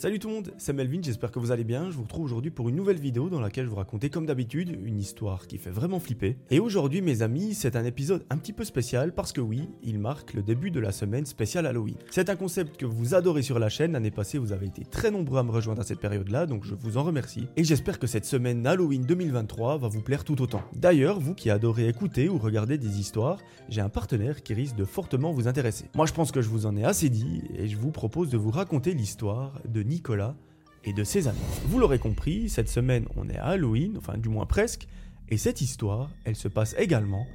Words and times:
Salut 0.00 0.18
tout 0.18 0.28
le 0.28 0.34
monde, 0.36 0.54
c'est 0.56 0.72
Melvin, 0.72 1.00
j'espère 1.02 1.30
que 1.30 1.38
vous 1.38 1.50
allez 1.50 1.62
bien. 1.62 1.90
Je 1.90 1.96
vous 1.96 2.04
retrouve 2.04 2.24
aujourd'hui 2.24 2.50
pour 2.50 2.70
une 2.70 2.74
nouvelle 2.74 2.98
vidéo 2.98 3.28
dans 3.28 3.38
laquelle 3.38 3.66
je 3.66 3.68
vous 3.68 3.76
raconter 3.76 4.08
comme 4.08 4.24
d'habitude 4.24 4.78
une 4.82 4.98
histoire 4.98 5.46
qui 5.46 5.58
fait 5.58 5.68
vraiment 5.68 6.00
flipper. 6.00 6.38
Et 6.48 6.58
aujourd'hui 6.58 7.02
mes 7.02 7.20
amis, 7.20 7.52
c'est 7.52 7.76
un 7.76 7.84
épisode 7.84 8.24
un 8.30 8.38
petit 8.38 8.54
peu 8.54 8.64
spécial 8.64 9.12
parce 9.12 9.30
que 9.30 9.42
oui, 9.42 9.68
il 9.82 9.98
marque 9.98 10.32
le 10.32 10.40
début 10.40 10.70
de 10.70 10.80
la 10.80 10.90
semaine 10.90 11.26
spéciale 11.26 11.66
Halloween. 11.66 11.96
C'est 12.10 12.30
un 12.30 12.36
concept 12.36 12.78
que 12.78 12.86
vous 12.86 13.14
adorez 13.14 13.42
sur 13.42 13.58
la 13.58 13.68
chaîne, 13.68 13.92
l'année 13.92 14.10
passée 14.10 14.38
vous 14.38 14.52
avez 14.52 14.68
été 14.68 14.86
très 14.86 15.10
nombreux 15.10 15.38
à 15.38 15.42
me 15.42 15.50
rejoindre 15.50 15.82
à 15.82 15.84
cette 15.84 16.00
période-là, 16.00 16.46
donc 16.46 16.64
je 16.64 16.74
vous 16.74 16.96
en 16.96 17.02
remercie. 17.02 17.48
Et 17.58 17.64
j'espère 17.64 17.98
que 17.98 18.06
cette 18.06 18.24
semaine 18.24 18.66
Halloween 18.66 19.02
2023 19.02 19.76
va 19.76 19.88
vous 19.88 20.00
plaire 20.00 20.24
tout 20.24 20.40
autant. 20.40 20.62
D'ailleurs, 20.74 21.20
vous 21.20 21.34
qui 21.34 21.50
adorez 21.50 21.88
écouter 21.88 22.30
ou 22.30 22.38
regarder 22.38 22.78
des 22.78 23.00
histoires, 23.00 23.36
j'ai 23.68 23.82
un 23.82 23.90
partenaire 23.90 24.42
qui 24.42 24.54
risque 24.54 24.76
de 24.76 24.86
fortement 24.86 25.32
vous 25.32 25.46
intéresser. 25.46 25.90
Moi 25.94 26.06
je 26.06 26.14
pense 26.14 26.32
que 26.32 26.40
je 26.40 26.48
vous 26.48 26.64
en 26.64 26.74
ai 26.74 26.84
assez 26.84 27.10
dit 27.10 27.42
et 27.54 27.68
je 27.68 27.76
vous 27.76 27.90
propose 27.90 28.30
de 28.30 28.38
vous 28.38 28.50
raconter 28.50 28.94
l'histoire 28.94 29.60
de 29.68 29.89
Nicolas 29.90 30.36
et 30.84 30.92
de 30.92 31.04
ses 31.04 31.28
amis. 31.28 31.38
Vous 31.66 31.78
l'aurez 31.78 31.98
compris, 31.98 32.48
cette 32.48 32.68
semaine 32.68 33.06
on 33.16 33.28
est 33.28 33.36
à 33.36 33.46
Halloween, 33.46 33.96
enfin 33.98 34.16
du 34.16 34.28
moins 34.28 34.46
presque, 34.46 34.86
et 35.28 35.36
cette 35.36 35.60
histoire, 35.60 36.10
elle 36.24 36.36
se 36.36 36.48
passe 36.48 36.74
également 36.78 37.26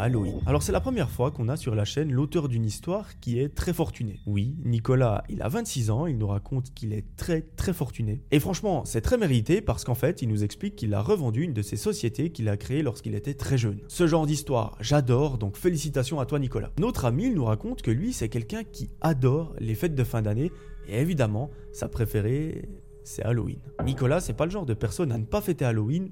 Halloween. 0.00 0.40
Alors 0.46 0.62
c'est 0.62 0.72
la 0.72 0.80
première 0.80 1.10
fois 1.10 1.30
qu'on 1.30 1.48
a 1.48 1.56
sur 1.56 1.74
la 1.74 1.84
chaîne 1.84 2.12
l'auteur 2.12 2.48
d'une 2.48 2.64
histoire 2.64 3.18
qui 3.20 3.38
est 3.38 3.48
très 3.48 3.72
fortuné. 3.72 4.20
Oui, 4.26 4.56
Nicolas, 4.64 5.24
il 5.28 5.42
a 5.42 5.48
26 5.48 5.90
ans, 5.90 6.06
il 6.06 6.18
nous 6.18 6.26
raconte 6.26 6.72
qu'il 6.74 6.92
est 6.92 7.04
très 7.16 7.42
très 7.42 7.72
fortuné. 7.72 8.22
Et 8.30 8.40
franchement, 8.40 8.84
c'est 8.84 9.00
très 9.00 9.18
mérité 9.18 9.60
parce 9.60 9.84
qu'en 9.84 9.94
fait, 9.94 10.22
il 10.22 10.28
nous 10.28 10.44
explique 10.44 10.76
qu'il 10.76 10.94
a 10.94 11.02
revendu 11.02 11.42
une 11.42 11.52
de 11.52 11.62
ses 11.62 11.76
sociétés 11.76 12.30
qu'il 12.30 12.48
a 12.48 12.56
créées 12.56 12.82
lorsqu'il 12.82 13.14
était 13.14 13.34
très 13.34 13.58
jeune. 13.58 13.78
Ce 13.88 14.06
genre 14.06 14.26
d'histoire, 14.26 14.76
j'adore, 14.80 15.38
donc 15.38 15.56
félicitations 15.56 16.20
à 16.20 16.26
toi 16.26 16.38
Nicolas. 16.38 16.70
Notre 16.78 17.04
ami, 17.04 17.26
il 17.26 17.34
nous 17.34 17.44
raconte 17.44 17.82
que 17.82 17.90
lui, 17.90 18.12
c'est 18.12 18.28
quelqu'un 18.28 18.64
qui 18.64 18.90
adore 19.00 19.54
les 19.58 19.74
fêtes 19.74 19.94
de 19.94 20.04
fin 20.04 20.22
d'année 20.22 20.50
et 20.88 21.00
évidemment, 21.00 21.50
sa 21.72 21.88
préférée, 21.88 22.68
c'est 23.04 23.22
Halloween. 23.22 23.58
Nicolas, 23.84 24.20
c'est 24.20 24.32
pas 24.32 24.44
le 24.44 24.50
genre 24.50 24.66
de 24.66 24.74
personne 24.74 25.12
à 25.12 25.18
ne 25.18 25.24
pas 25.24 25.40
fêter 25.40 25.64
Halloween. 25.64 26.10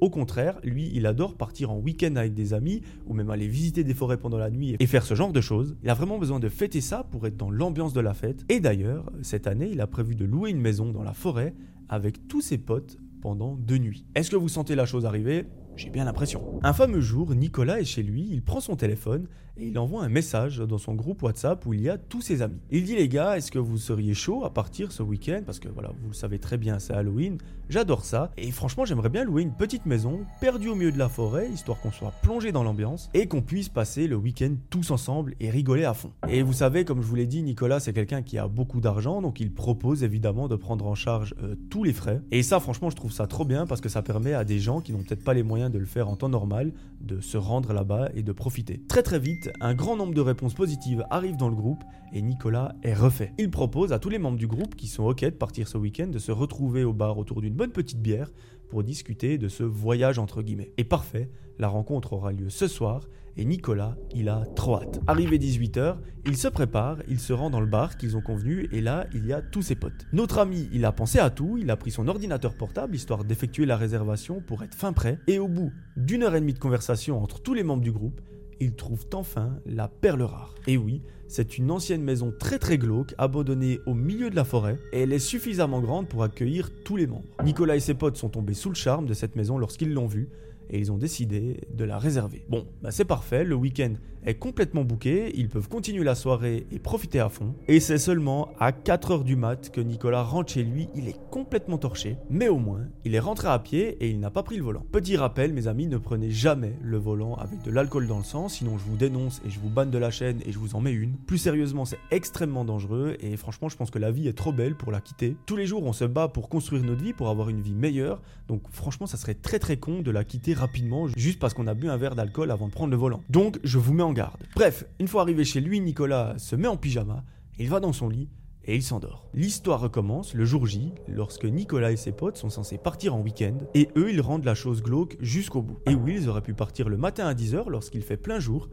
Au 0.00 0.10
contraire, 0.10 0.58
lui, 0.62 0.90
il 0.94 1.06
adore 1.06 1.36
partir 1.36 1.70
en 1.70 1.78
week-end 1.78 2.16
avec 2.16 2.34
des 2.34 2.54
amis 2.54 2.82
ou 3.06 3.14
même 3.14 3.30
aller 3.30 3.48
visiter 3.48 3.84
des 3.84 3.94
forêts 3.94 4.18
pendant 4.18 4.38
la 4.38 4.50
nuit 4.50 4.76
et 4.78 4.86
faire 4.86 5.04
ce 5.04 5.14
genre 5.14 5.32
de 5.32 5.40
choses. 5.40 5.76
Il 5.82 5.90
a 5.90 5.94
vraiment 5.94 6.18
besoin 6.18 6.40
de 6.40 6.48
fêter 6.48 6.80
ça 6.80 7.04
pour 7.10 7.26
être 7.26 7.36
dans 7.36 7.50
l'ambiance 7.50 7.92
de 7.92 8.00
la 8.00 8.14
fête. 8.14 8.44
Et 8.48 8.60
d'ailleurs, 8.60 9.10
cette 9.22 9.46
année, 9.46 9.70
il 9.72 9.80
a 9.80 9.86
prévu 9.86 10.14
de 10.14 10.24
louer 10.24 10.50
une 10.50 10.60
maison 10.60 10.90
dans 10.90 11.02
la 11.02 11.12
forêt 11.12 11.54
avec 11.88 12.28
tous 12.28 12.40
ses 12.40 12.58
potes 12.58 12.98
pendant 13.20 13.54
deux 13.54 13.78
nuits. 13.78 14.04
Est-ce 14.14 14.30
que 14.30 14.36
vous 14.36 14.48
sentez 14.48 14.74
la 14.74 14.86
chose 14.86 15.06
arriver? 15.06 15.46
J'ai 15.76 15.90
bien 15.90 16.04
l'impression. 16.04 16.60
Un 16.62 16.72
fameux 16.72 17.00
jour, 17.00 17.34
Nicolas 17.34 17.80
est 17.80 17.84
chez 17.84 18.02
lui, 18.02 18.28
il 18.30 18.42
prend 18.42 18.60
son 18.60 18.76
téléphone 18.76 19.26
et 19.56 19.68
il 19.68 19.78
envoie 19.78 20.02
un 20.02 20.08
message 20.08 20.58
dans 20.58 20.78
son 20.78 20.94
groupe 20.94 21.22
WhatsApp 21.22 21.64
où 21.66 21.74
il 21.74 21.82
y 21.82 21.88
a 21.88 21.96
tous 21.96 22.20
ses 22.20 22.42
amis. 22.42 22.58
Il 22.70 22.84
dit 22.84 22.96
les 22.96 23.08
gars, 23.08 23.36
est-ce 23.36 23.52
que 23.52 23.58
vous 23.58 23.78
seriez 23.78 24.14
chaud 24.14 24.44
à 24.44 24.52
partir 24.52 24.90
ce 24.90 25.02
week-end? 25.02 25.42
Parce 25.46 25.60
que 25.60 25.68
voilà, 25.68 25.92
vous 26.02 26.08
le 26.08 26.14
savez 26.14 26.40
très 26.40 26.58
bien, 26.58 26.80
c'est 26.80 26.92
Halloween, 26.92 27.38
j'adore 27.68 28.04
ça. 28.04 28.32
Et 28.36 28.50
franchement, 28.50 28.84
j'aimerais 28.84 29.10
bien 29.10 29.24
louer 29.24 29.42
une 29.42 29.54
petite 29.54 29.86
maison 29.86 30.24
perdue 30.40 30.70
au 30.70 30.74
milieu 30.74 30.90
de 30.90 30.98
la 30.98 31.08
forêt, 31.08 31.48
histoire 31.50 31.80
qu'on 31.80 31.92
soit 31.92 32.12
plongé 32.22 32.50
dans 32.50 32.64
l'ambiance 32.64 33.10
et 33.14 33.28
qu'on 33.28 33.42
puisse 33.42 33.68
passer 33.68 34.08
le 34.08 34.16
week-end 34.16 34.54
tous 34.70 34.90
ensemble 34.90 35.34
et 35.38 35.50
rigoler 35.50 35.84
à 35.84 35.94
fond. 35.94 36.10
Et 36.28 36.42
vous 36.42 36.52
savez, 36.52 36.84
comme 36.84 37.00
je 37.00 37.06
vous 37.06 37.14
l'ai 37.14 37.26
dit, 37.26 37.42
Nicolas 37.42 37.78
c'est 37.78 37.92
quelqu'un 37.92 38.22
qui 38.22 38.38
a 38.38 38.48
beaucoup 38.48 38.80
d'argent, 38.80 39.22
donc 39.22 39.38
il 39.38 39.52
propose 39.52 40.02
évidemment 40.02 40.48
de 40.48 40.56
prendre 40.56 40.86
en 40.86 40.96
charge 40.96 41.34
euh, 41.42 41.54
tous 41.70 41.84
les 41.84 41.92
frais. 41.92 42.20
Et 42.32 42.42
ça, 42.42 42.58
franchement, 42.58 42.90
je 42.90 42.96
trouve 42.96 43.12
ça 43.12 43.28
trop 43.28 43.44
bien 43.44 43.66
parce 43.66 43.80
que 43.80 43.88
ça 43.88 44.02
permet 44.02 44.34
à 44.34 44.44
des 44.44 44.58
gens 44.58 44.80
qui 44.80 44.92
n'ont 44.92 45.02
peut-être 45.02 45.24
pas 45.24 45.34
les 45.34 45.44
moyens 45.44 45.70
de 45.70 45.78
le 45.78 45.86
faire 45.86 46.08
en 46.08 46.16
temps 46.16 46.28
normal, 46.28 46.72
de 47.00 47.20
se 47.20 47.36
rendre 47.36 47.72
là-bas 47.72 48.08
et 48.14 48.22
de 48.22 48.32
profiter. 48.32 48.80
Très 48.88 49.02
très 49.02 49.18
vite, 49.18 49.43
un 49.60 49.74
grand 49.74 49.96
nombre 49.96 50.14
de 50.14 50.20
réponses 50.20 50.54
positives 50.54 51.04
arrivent 51.10 51.36
dans 51.36 51.48
le 51.48 51.56
groupe 51.56 51.82
et 52.12 52.22
Nicolas 52.22 52.74
est 52.82 52.94
refait. 52.94 53.32
Il 53.38 53.50
propose 53.50 53.92
à 53.92 53.98
tous 53.98 54.08
les 54.08 54.18
membres 54.18 54.38
du 54.38 54.46
groupe 54.46 54.74
qui 54.76 54.86
sont 54.86 55.04
ok 55.04 55.24
de 55.24 55.30
partir 55.30 55.68
ce 55.68 55.78
week-end 55.78 56.06
de 56.06 56.18
se 56.18 56.32
retrouver 56.32 56.84
au 56.84 56.92
bar 56.92 57.18
autour 57.18 57.40
d'une 57.40 57.54
bonne 57.54 57.72
petite 57.72 58.00
bière 58.00 58.30
pour 58.68 58.82
discuter 58.82 59.38
de 59.38 59.48
ce 59.48 59.62
voyage 59.62 60.18
entre 60.18 60.42
guillemets. 60.42 60.72
Et 60.78 60.84
parfait, 60.84 61.30
la 61.58 61.68
rencontre 61.68 62.12
aura 62.12 62.32
lieu 62.32 62.50
ce 62.50 62.66
soir 62.66 63.08
et 63.36 63.44
Nicolas, 63.44 63.96
il 64.14 64.28
a 64.28 64.44
trop 64.54 64.76
hâte. 64.76 65.00
Arrivé 65.06 65.38
18h, 65.38 65.96
il 66.24 66.36
se 66.36 66.46
prépare, 66.46 66.98
il 67.08 67.18
se 67.18 67.32
rend 67.32 67.50
dans 67.50 67.60
le 67.60 67.66
bar 67.66 67.96
qu'ils 67.96 68.16
ont 68.16 68.20
convenu 68.20 68.68
et 68.70 68.80
là, 68.80 69.06
il 69.12 69.26
y 69.26 69.32
a 69.32 69.42
tous 69.42 69.62
ses 69.62 69.74
potes. 69.74 70.06
Notre 70.12 70.38
ami, 70.38 70.68
il 70.72 70.84
a 70.84 70.92
pensé 70.92 71.18
à 71.18 71.30
tout, 71.30 71.58
il 71.58 71.70
a 71.70 71.76
pris 71.76 71.90
son 71.90 72.06
ordinateur 72.06 72.54
portable 72.54 72.94
histoire 72.94 73.24
d'effectuer 73.24 73.66
la 73.66 73.76
réservation 73.76 74.40
pour 74.40 74.62
être 74.62 74.74
fin 74.74 74.92
prêt 74.92 75.18
et 75.26 75.38
au 75.38 75.48
bout 75.48 75.72
d'une 75.96 76.22
heure 76.22 76.36
et 76.36 76.40
demie 76.40 76.54
de 76.54 76.58
conversation 76.58 77.20
entre 77.20 77.40
tous 77.42 77.54
les 77.54 77.64
membres 77.64 77.82
du 77.82 77.92
groupe, 77.92 78.20
il 78.60 78.74
trouve 78.74 79.04
enfin 79.12 79.58
la 79.66 79.88
perle 79.88 80.22
rare. 80.22 80.54
Et 80.66 80.76
oui, 80.76 81.02
c'est 81.28 81.58
une 81.58 81.70
ancienne 81.70 82.02
maison 82.02 82.32
très 82.38 82.58
très 82.58 82.78
glauque, 82.78 83.14
abandonnée 83.18 83.80
au 83.86 83.94
milieu 83.94 84.30
de 84.30 84.36
la 84.36 84.44
forêt, 84.44 84.78
et 84.92 85.02
elle 85.02 85.12
est 85.12 85.18
suffisamment 85.18 85.80
grande 85.80 86.08
pour 86.08 86.22
accueillir 86.22 86.70
tous 86.84 86.96
les 86.96 87.06
membres. 87.06 87.24
Nicolas 87.44 87.76
et 87.76 87.80
ses 87.80 87.94
potes 87.94 88.16
sont 88.16 88.28
tombés 88.28 88.54
sous 88.54 88.68
le 88.68 88.74
charme 88.74 89.06
de 89.06 89.14
cette 89.14 89.36
maison 89.36 89.58
lorsqu'ils 89.58 89.92
l'ont 89.92 90.06
vue, 90.06 90.28
et 90.70 90.78
ils 90.78 90.92
ont 90.92 90.96
décidé 90.96 91.60
de 91.72 91.84
la 91.84 91.98
réserver. 91.98 92.44
Bon, 92.48 92.66
bah 92.82 92.90
c'est 92.90 93.04
parfait, 93.04 93.44
le 93.44 93.54
week-end 93.54 93.94
est 94.24 94.34
complètement 94.34 94.84
bouqué, 94.84 95.32
ils 95.34 95.48
peuvent 95.48 95.68
continuer 95.68 96.04
la 96.04 96.14
soirée 96.14 96.66
et 96.70 96.78
profiter 96.78 97.20
à 97.20 97.28
fond. 97.28 97.54
Et 97.68 97.80
c'est 97.80 97.98
seulement 97.98 98.48
à 98.58 98.72
4h 98.72 99.24
du 99.24 99.36
mat 99.36 99.70
que 99.70 99.80
Nicolas 99.80 100.22
rentre 100.22 100.52
chez 100.52 100.62
lui, 100.62 100.88
il 100.94 101.08
est 101.08 101.16
complètement 101.30 101.78
torché, 101.78 102.16
mais 102.30 102.48
au 102.48 102.58
moins, 102.58 102.82
il 103.04 103.14
est 103.14 103.20
rentré 103.20 103.48
à 103.48 103.58
pied 103.58 103.96
et 104.00 104.08
il 104.08 104.20
n'a 104.20 104.30
pas 104.30 104.42
pris 104.42 104.56
le 104.56 104.62
volant. 104.62 104.84
Petit 104.92 105.16
rappel, 105.16 105.52
mes 105.52 105.66
amis, 105.66 105.86
ne 105.86 105.98
prenez 105.98 106.30
jamais 106.30 106.74
le 106.82 106.96
volant 106.96 107.34
avec 107.34 107.62
de 107.62 107.70
l'alcool 107.70 108.06
dans 108.06 108.18
le 108.18 108.24
sang, 108.24 108.48
sinon 108.48 108.78
je 108.78 108.84
vous 108.84 108.96
dénonce 108.96 109.40
et 109.46 109.50
je 109.50 109.60
vous 109.60 109.70
banne 109.70 109.90
de 109.90 109.98
la 109.98 110.10
chaîne 110.10 110.40
et 110.46 110.52
je 110.52 110.58
vous 110.58 110.74
en 110.74 110.80
mets 110.80 110.92
une. 110.92 111.16
Plus 111.16 111.38
sérieusement, 111.38 111.84
c'est 111.84 111.98
extrêmement 112.10 112.64
dangereux 112.64 113.16
et 113.20 113.36
franchement, 113.36 113.68
je 113.68 113.76
pense 113.76 113.90
que 113.90 113.98
la 113.98 114.10
vie 114.10 114.28
est 114.28 114.32
trop 114.32 114.52
belle 114.52 114.74
pour 114.74 114.92
la 114.92 115.00
quitter. 115.00 115.36
Tous 115.46 115.56
les 115.56 115.66
jours, 115.66 115.84
on 115.84 115.92
se 115.92 116.04
bat 116.04 116.28
pour 116.28 116.48
construire 116.48 116.82
notre 116.82 117.02
vie, 117.02 117.12
pour 117.12 117.28
avoir 117.28 117.48
une 117.48 117.60
vie 117.60 117.74
meilleure, 117.74 118.22
donc 118.48 118.62
franchement, 118.70 119.06
ça 119.06 119.16
serait 119.16 119.34
très 119.34 119.58
très 119.58 119.76
con 119.76 120.00
de 120.00 120.10
la 120.10 120.24
quitter 120.24 120.54
rapidement 120.54 121.08
juste 121.16 121.38
parce 121.38 121.54
qu'on 121.54 121.66
a 121.66 121.74
bu 121.74 121.88
un 121.88 121.96
verre 121.96 122.14
d'alcool 122.14 122.50
avant 122.50 122.68
de 122.68 122.72
prendre 122.72 122.90
le 122.90 122.96
volant. 122.96 123.22
Donc, 123.28 123.58
je 123.64 123.78
vous 123.78 123.92
mets 123.92 124.02
en 124.02 124.13
Bref, 124.54 124.84
une 125.00 125.08
fois 125.08 125.22
arrivé 125.22 125.44
chez 125.44 125.60
lui, 125.60 125.80
Nicolas 125.80 126.34
se 126.38 126.56
met 126.56 126.68
en 126.68 126.76
pyjama, 126.76 127.24
il 127.58 127.68
va 127.68 127.80
dans 127.80 127.92
son 127.92 128.08
lit 128.08 128.28
et 128.64 128.74
il 128.74 128.82
s'endort. 128.82 129.28
L'histoire 129.34 129.80
recommence 129.80 130.34
le 130.34 130.44
jour 130.44 130.66
J, 130.66 130.92
lorsque 131.08 131.44
Nicolas 131.44 131.92
et 131.92 131.96
ses 131.96 132.12
potes 132.12 132.36
sont 132.36 132.50
censés 132.50 132.78
partir 132.78 133.14
en 133.14 133.20
week-end, 133.20 133.58
et 133.74 133.88
eux 133.96 134.10
ils 134.10 134.20
rendent 134.20 134.44
la 134.44 134.54
chose 134.54 134.82
glauque 134.82 135.16
jusqu'au 135.20 135.62
bout. 135.62 135.78
Et 135.86 135.94
oui, 135.94 136.16
ils 136.16 136.28
auraient 136.28 136.40
pu 136.40 136.54
partir 136.54 136.88
le 136.88 136.96
matin 136.96 137.26
à 137.26 137.34
10h 137.34 137.68
lorsqu'il 137.68 138.02
fait 138.02 138.16
plein 138.16 138.40
jour, 138.40 138.68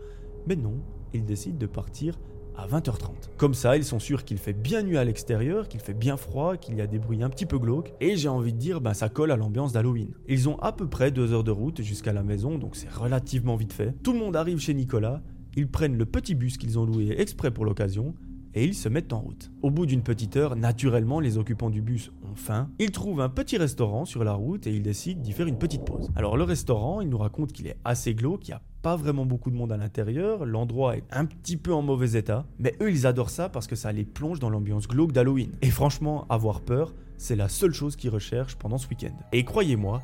mais 0.47 0.55
non, 0.55 0.75
ils 1.13 1.25
décident 1.25 1.57
de 1.57 1.65
partir 1.65 2.17
à 2.61 2.67
20h30. 2.67 3.09
Comme 3.37 3.53
ça, 3.53 3.75
ils 3.75 3.83
sont 3.83 3.99
sûrs 3.99 4.23
qu'il 4.23 4.37
fait 4.37 4.53
bien 4.53 4.83
nuit 4.83 4.97
à 4.97 5.03
l'extérieur, 5.03 5.67
qu'il 5.67 5.79
fait 5.79 5.93
bien 5.93 6.15
froid, 6.15 6.57
qu'il 6.57 6.75
y 6.75 6.81
a 6.81 6.87
des 6.87 6.99
bruits 6.99 7.23
un 7.23 7.29
petit 7.29 7.45
peu 7.45 7.57
glauques, 7.57 7.93
et 7.99 8.15
j'ai 8.15 8.29
envie 8.29 8.53
de 8.53 8.59
dire, 8.59 8.81
ben 8.81 8.93
ça 8.93 9.09
colle 9.09 9.31
à 9.31 9.35
l'ambiance 9.35 9.73
d'Halloween. 9.73 10.13
Ils 10.27 10.47
ont 10.47 10.59
à 10.59 10.71
peu 10.71 10.87
près 10.87 11.11
deux 11.11 11.33
heures 11.33 11.43
de 11.43 11.51
route 11.51 11.81
jusqu'à 11.81 12.13
la 12.13 12.23
maison, 12.23 12.57
donc 12.57 12.75
c'est 12.75 12.91
relativement 12.91 13.55
vite 13.55 13.73
fait. 13.73 13.95
Tout 14.03 14.13
le 14.13 14.19
monde 14.19 14.35
arrive 14.35 14.59
chez 14.59 14.73
Nicolas, 14.73 15.21
ils 15.55 15.67
prennent 15.67 15.97
le 15.97 16.05
petit 16.05 16.35
bus 16.35 16.57
qu'ils 16.57 16.77
ont 16.77 16.85
loué 16.85 17.15
exprès 17.17 17.51
pour 17.51 17.65
l'occasion, 17.65 18.13
et 18.53 18.65
ils 18.65 18.75
se 18.75 18.89
mettent 18.89 19.13
en 19.13 19.21
route. 19.21 19.51
Au 19.61 19.71
bout 19.71 19.85
d'une 19.85 20.03
petite 20.03 20.35
heure, 20.35 20.55
naturellement, 20.55 21.19
les 21.19 21.37
occupants 21.37 21.69
du 21.69 21.81
bus 21.81 22.11
ont 22.23 22.35
faim. 22.35 22.69
Ils 22.79 22.91
trouvent 22.91 23.21
un 23.21 23.29
petit 23.29 23.57
restaurant 23.57 24.05
sur 24.05 24.23
la 24.23 24.33
route 24.33 24.67
et 24.67 24.73
ils 24.73 24.81
décident 24.81 25.21
d'y 25.21 25.31
faire 25.31 25.47
une 25.47 25.57
petite 25.57 25.85
pause. 25.85 26.09
Alors 26.15 26.37
le 26.37 26.43
restaurant, 26.43 27.01
il 27.01 27.09
nous 27.09 27.17
raconte 27.17 27.53
qu'il 27.53 27.67
est 27.67 27.77
assez 27.85 28.13
glauque, 28.13 28.41
qu'il 28.41 28.53
n'y 28.53 28.57
a 28.57 28.61
pas 28.81 28.95
vraiment 28.95 29.25
beaucoup 29.25 29.51
de 29.51 29.55
monde 29.55 29.71
à 29.71 29.77
l'intérieur, 29.77 30.45
l'endroit 30.45 30.97
est 30.97 31.03
un 31.11 31.25
petit 31.25 31.57
peu 31.57 31.73
en 31.73 31.81
mauvais 31.81 32.17
état, 32.17 32.45
mais 32.59 32.75
eux 32.81 32.91
ils 32.91 33.05
adorent 33.05 33.29
ça 33.29 33.49
parce 33.49 33.67
que 33.67 33.75
ça 33.75 33.91
les 33.91 34.05
plonge 34.05 34.39
dans 34.39 34.49
l'ambiance 34.49 34.87
glauque 34.87 35.11
d'Halloween. 35.11 35.51
Et 35.61 35.69
franchement, 35.69 36.25
avoir 36.29 36.61
peur, 36.61 36.93
c'est 37.17 37.35
la 37.35 37.49
seule 37.49 37.73
chose 37.73 37.95
qu'ils 37.95 38.09
recherchent 38.09 38.55
pendant 38.55 38.77
ce 38.77 38.87
week-end. 38.87 39.15
Et 39.31 39.45
croyez-moi, 39.45 40.01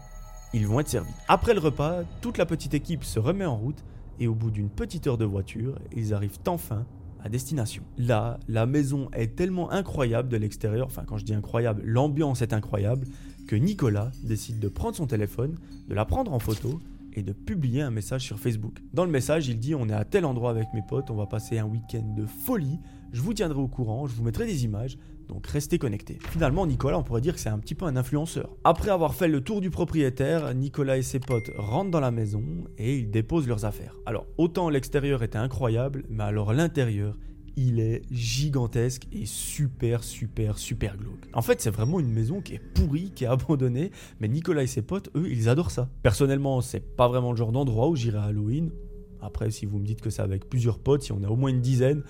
ils 0.53 0.67
vont 0.67 0.79
être 0.79 0.89
servis. 0.89 1.13
Après 1.27 1.53
le 1.53 1.59
repas, 1.59 2.03
toute 2.21 2.37
la 2.37 2.45
petite 2.45 2.73
équipe 2.73 3.03
se 3.03 3.19
remet 3.19 3.45
en 3.45 3.57
route 3.57 3.83
et 4.19 4.27
au 4.27 4.35
bout 4.35 4.51
d'une 4.51 4.69
petite 4.69 5.07
heure 5.07 5.17
de 5.17 5.25
voiture, 5.25 5.79
ils 5.95 6.13
arrivent 6.13 6.39
enfin 6.47 6.85
à 7.23 7.29
destination. 7.29 7.83
Là, 7.97 8.39
la 8.47 8.65
maison 8.65 9.09
est 9.13 9.35
tellement 9.35 9.71
incroyable 9.71 10.29
de 10.29 10.37
l'extérieur, 10.37 10.85
enfin 10.85 11.03
quand 11.05 11.17
je 11.17 11.25
dis 11.25 11.33
incroyable, 11.33 11.81
l'ambiance 11.83 12.41
est 12.41 12.53
incroyable, 12.53 13.07
que 13.47 13.55
Nicolas 13.55 14.11
décide 14.23 14.59
de 14.59 14.67
prendre 14.67 14.95
son 14.95 15.07
téléphone, 15.07 15.55
de 15.87 15.95
la 15.95 16.05
prendre 16.05 16.31
en 16.31 16.39
photo 16.39 16.79
et 17.17 17.23
de 17.23 17.33
publier 17.33 17.81
un 17.81 17.89
message 17.89 18.21
sur 18.21 18.39
Facebook. 18.39 18.77
Dans 18.93 19.03
le 19.03 19.09
message, 19.09 19.47
il 19.47 19.59
dit 19.59 19.73
on 19.73 19.89
est 19.89 19.93
à 19.93 20.05
tel 20.05 20.23
endroit 20.23 20.51
avec 20.51 20.67
mes 20.75 20.83
potes, 20.87 21.09
on 21.09 21.15
va 21.15 21.25
passer 21.25 21.57
un 21.57 21.65
week-end 21.65 22.13
de 22.15 22.27
folie, 22.27 22.79
je 23.11 23.21
vous 23.21 23.33
tiendrai 23.33 23.59
au 23.59 23.67
courant, 23.67 24.05
je 24.05 24.13
vous 24.13 24.23
mettrai 24.23 24.45
des 24.45 24.65
images, 24.65 24.99
donc 25.27 25.47
restez 25.47 25.79
connectés. 25.79 26.19
Finalement, 26.29 26.67
Nicolas, 26.67 26.99
on 26.99 27.03
pourrait 27.03 27.21
dire 27.21 27.33
que 27.33 27.39
c'est 27.39 27.49
un 27.49 27.57
petit 27.57 27.73
peu 27.73 27.85
un 27.85 27.97
influenceur. 27.97 28.55
Après 28.63 28.91
avoir 28.91 29.15
fait 29.15 29.27
le 29.27 29.41
tour 29.41 29.61
du 29.61 29.71
propriétaire, 29.71 30.53
Nicolas 30.53 30.97
et 30.97 31.01
ses 31.01 31.19
potes 31.19 31.49
rentrent 31.57 31.89
dans 31.89 31.99
la 31.99 32.11
maison 32.11 32.43
et 32.77 32.99
ils 32.99 33.09
déposent 33.09 33.47
leurs 33.47 33.65
affaires. 33.65 33.95
Alors, 34.05 34.27
autant 34.37 34.69
l'extérieur 34.69 35.23
était 35.23 35.39
incroyable, 35.39 36.05
mais 36.09 36.23
alors 36.23 36.53
l'intérieur, 36.53 37.17
il 37.57 37.79
est 37.79 38.03
gigantesque 38.11 39.07
et 39.11 39.25
super, 39.25 40.03
super, 40.03 40.57
super 40.57 40.95
glauque. 40.95 41.27
En 41.33 41.41
fait, 41.41 41.59
c'est 41.59 41.71
vraiment 41.71 41.99
une 41.99 42.11
maison 42.11 42.39
qui 42.39 42.53
est 42.53 42.59
pourrie, 42.59 43.11
qui 43.13 43.23
est 43.23 43.27
abandonnée, 43.27 43.91
mais 44.19 44.27
Nicolas 44.27 44.63
et 44.63 44.67
ses 44.67 44.83
potes, 44.83 45.09
eux, 45.15 45.27
ils 45.29 45.49
adorent 45.49 45.71
ça. 45.71 45.89
Personnellement, 46.03 46.61
c'est 46.61 46.95
pas 46.95 47.07
vraiment 47.07 47.31
le 47.31 47.37
genre 47.37 47.51
d'endroit 47.51 47.89
où 47.89 47.95
j'irai 47.95 48.19
à 48.19 48.23
Halloween. 48.25 48.71
Après, 49.21 49.49
si 49.49 49.65
vous 49.65 49.79
me 49.79 49.85
dites 49.85 50.01
que 50.01 50.11
c'est 50.11 50.21
avec 50.21 50.47
plusieurs 50.47 50.77
potes, 50.77 51.01
si 51.01 51.11
on 51.11 51.23
a 51.23 51.27
au 51.27 51.35
moins 51.35 51.49
une 51.49 51.61
dizaine, 51.61 52.03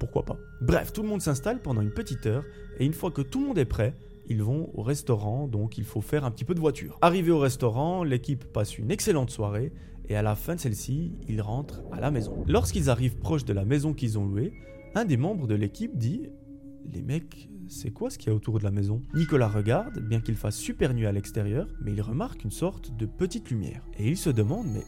pourquoi 0.00 0.24
pas. 0.24 0.36
Bref, 0.60 0.92
tout 0.92 1.02
le 1.02 1.08
monde 1.08 1.22
s'installe 1.22 1.62
pendant 1.62 1.80
une 1.80 1.92
petite 1.92 2.26
heure, 2.26 2.44
et 2.80 2.84
une 2.84 2.92
fois 2.92 3.12
que 3.12 3.22
tout 3.22 3.40
le 3.40 3.46
monde 3.46 3.58
est 3.58 3.64
prêt, 3.64 3.94
ils 4.26 4.42
vont 4.42 4.70
au 4.74 4.82
restaurant, 4.82 5.46
donc 5.46 5.78
il 5.78 5.84
faut 5.84 6.00
faire 6.00 6.24
un 6.24 6.32
petit 6.32 6.44
peu 6.44 6.54
de 6.54 6.60
voiture. 6.60 6.98
Arrivé 7.02 7.30
au 7.30 7.38
restaurant, 7.38 8.02
l'équipe 8.02 8.44
passe 8.44 8.78
une 8.78 8.90
excellente 8.90 9.30
soirée, 9.30 9.72
et 10.08 10.16
à 10.16 10.22
la 10.22 10.34
fin 10.34 10.54
de 10.54 10.60
celle-ci, 10.60 11.12
ils 11.28 11.40
rentrent 11.40 11.82
à 11.92 12.00
la 12.00 12.10
maison. 12.10 12.44
Lorsqu'ils 12.46 12.90
arrivent 12.90 13.16
proche 13.16 13.44
de 13.44 13.52
la 13.52 13.64
maison 13.64 13.94
qu'ils 13.94 14.18
ont 14.18 14.26
louée, 14.26 14.52
un 14.94 15.04
des 15.04 15.16
membres 15.16 15.46
de 15.46 15.54
l'équipe 15.54 15.96
dit 15.96 16.28
Les 16.92 17.02
mecs, 17.02 17.48
c'est 17.68 17.90
quoi 17.90 18.10
ce 18.10 18.18
qu'il 18.18 18.28
y 18.28 18.32
a 18.32 18.34
autour 18.34 18.58
de 18.58 18.64
la 18.64 18.70
maison? 18.70 19.00
Nicolas 19.14 19.48
regarde, 19.48 20.00
bien 20.00 20.20
qu'il 20.20 20.36
fasse 20.36 20.56
super 20.56 20.92
nuit 20.94 21.06
à 21.06 21.12
l'extérieur, 21.12 21.68
mais 21.80 21.92
il 21.92 22.02
remarque 22.02 22.44
une 22.44 22.50
sorte 22.50 22.94
de 22.96 23.06
petite 23.06 23.50
lumière. 23.50 23.86
Et 23.98 24.08
il 24.08 24.16
se 24.16 24.30
demande 24.30 24.66
Mais 24.66 24.84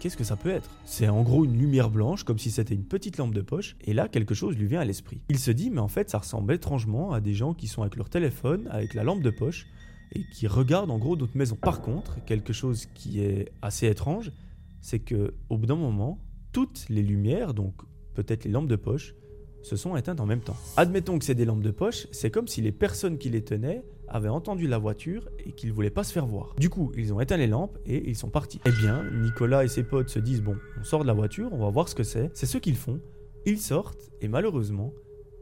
qu'est-ce 0.00 0.16
que 0.16 0.24
ça 0.24 0.36
peut 0.36 0.50
être? 0.50 0.78
C'est 0.84 1.08
en 1.08 1.22
gros 1.22 1.44
une 1.44 1.56
lumière 1.56 1.90
blanche, 1.90 2.24
comme 2.24 2.38
si 2.38 2.50
c'était 2.50 2.74
une 2.74 2.84
petite 2.84 3.18
lampe 3.18 3.34
de 3.34 3.40
poche, 3.40 3.76
et 3.82 3.94
là 3.94 4.08
quelque 4.08 4.34
chose 4.34 4.56
lui 4.56 4.66
vient 4.66 4.80
à 4.80 4.84
l'esprit. 4.84 5.22
Il 5.28 5.38
se 5.38 5.50
dit, 5.50 5.70
mais 5.70 5.80
en 5.80 5.88
fait 5.88 6.10
ça 6.10 6.18
ressemble 6.18 6.52
étrangement 6.52 7.12
à 7.12 7.20
des 7.20 7.34
gens 7.34 7.54
qui 7.54 7.68
sont 7.68 7.82
avec 7.82 7.96
leur 7.96 8.10
téléphone, 8.10 8.68
avec 8.70 8.94
la 8.94 9.04
lampe 9.04 9.22
de 9.22 9.30
poche, 9.30 9.66
et 10.14 10.24
qui 10.32 10.46
regardent 10.46 10.90
en 10.90 10.98
gros 10.98 11.16
d'autres 11.16 11.36
maisons. 11.36 11.56
Par 11.56 11.80
contre, 11.80 12.24
quelque 12.24 12.52
chose 12.52 12.86
qui 12.94 13.20
est 13.20 13.52
assez 13.62 13.86
étrange, 13.86 14.32
c'est 14.80 14.98
que 14.98 15.34
au 15.48 15.58
bout 15.58 15.66
d'un 15.66 15.76
moment, 15.76 16.18
toutes 16.52 16.86
les 16.88 17.02
lumières, 17.02 17.54
donc 17.54 17.74
peut-être 18.14 18.44
les 18.44 18.50
lampes 18.50 18.68
de 18.68 18.76
poche, 18.76 19.14
se 19.62 19.76
sont 19.76 19.96
éteintes 19.96 20.20
en 20.20 20.26
même 20.26 20.40
temps. 20.40 20.56
Admettons 20.76 21.18
que 21.18 21.24
c'est 21.24 21.34
des 21.34 21.44
lampes 21.44 21.62
de 21.62 21.70
poche, 21.70 22.08
c'est 22.10 22.30
comme 22.30 22.48
si 22.48 22.60
les 22.60 22.72
personnes 22.72 23.16
qui 23.16 23.30
les 23.30 23.42
tenaient 23.42 23.84
avaient 24.08 24.28
entendu 24.28 24.66
la 24.66 24.78
voiture 24.78 25.28
et 25.46 25.52
qu'ils 25.52 25.72
voulaient 25.72 25.90
pas 25.90 26.04
se 26.04 26.12
faire 26.12 26.26
voir. 26.26 26.54
Du 26.58 26.68
coup, 26.68 26.92
ils 26.96 27.14
ont 27.14 27.20
éteint 27.20 27.36
les 27.36 27.46
lampes 27.46 27.78
et 27.86 28.08
ils 28.08 28.16
sont 28.16 28.28
partis. 28.28 28.60
Eh 28.66 28.72
bien, 28.72 29.04
Nicolas 29.22 29.64
et 29.64 29.68
ses 29.68 29.84
potes 29.84 30.10
se 30.10 30.18
disent 30.18 30.42
bon, 30.42 30.56
on 30.78 30.84
sort 30.84 31.02
de 31.02 31.06
la 31.06 31.14
voiture, 31.14 31.48
on 31.52 31.58
va 31.58 31.70
voir 31.70 31.88
ce 31.88 31.94
que 31.94 32.02
c'est. 32.02 32.30
C'est 32.34 32.46
ce 32.46 32.58
qu'ils 32.58 32.76
font. 32.76 33.00
Ils 33.46 33.58
sortent 33.58 34.10
et 34.20 34.28
malheureusement, 34.28 34.92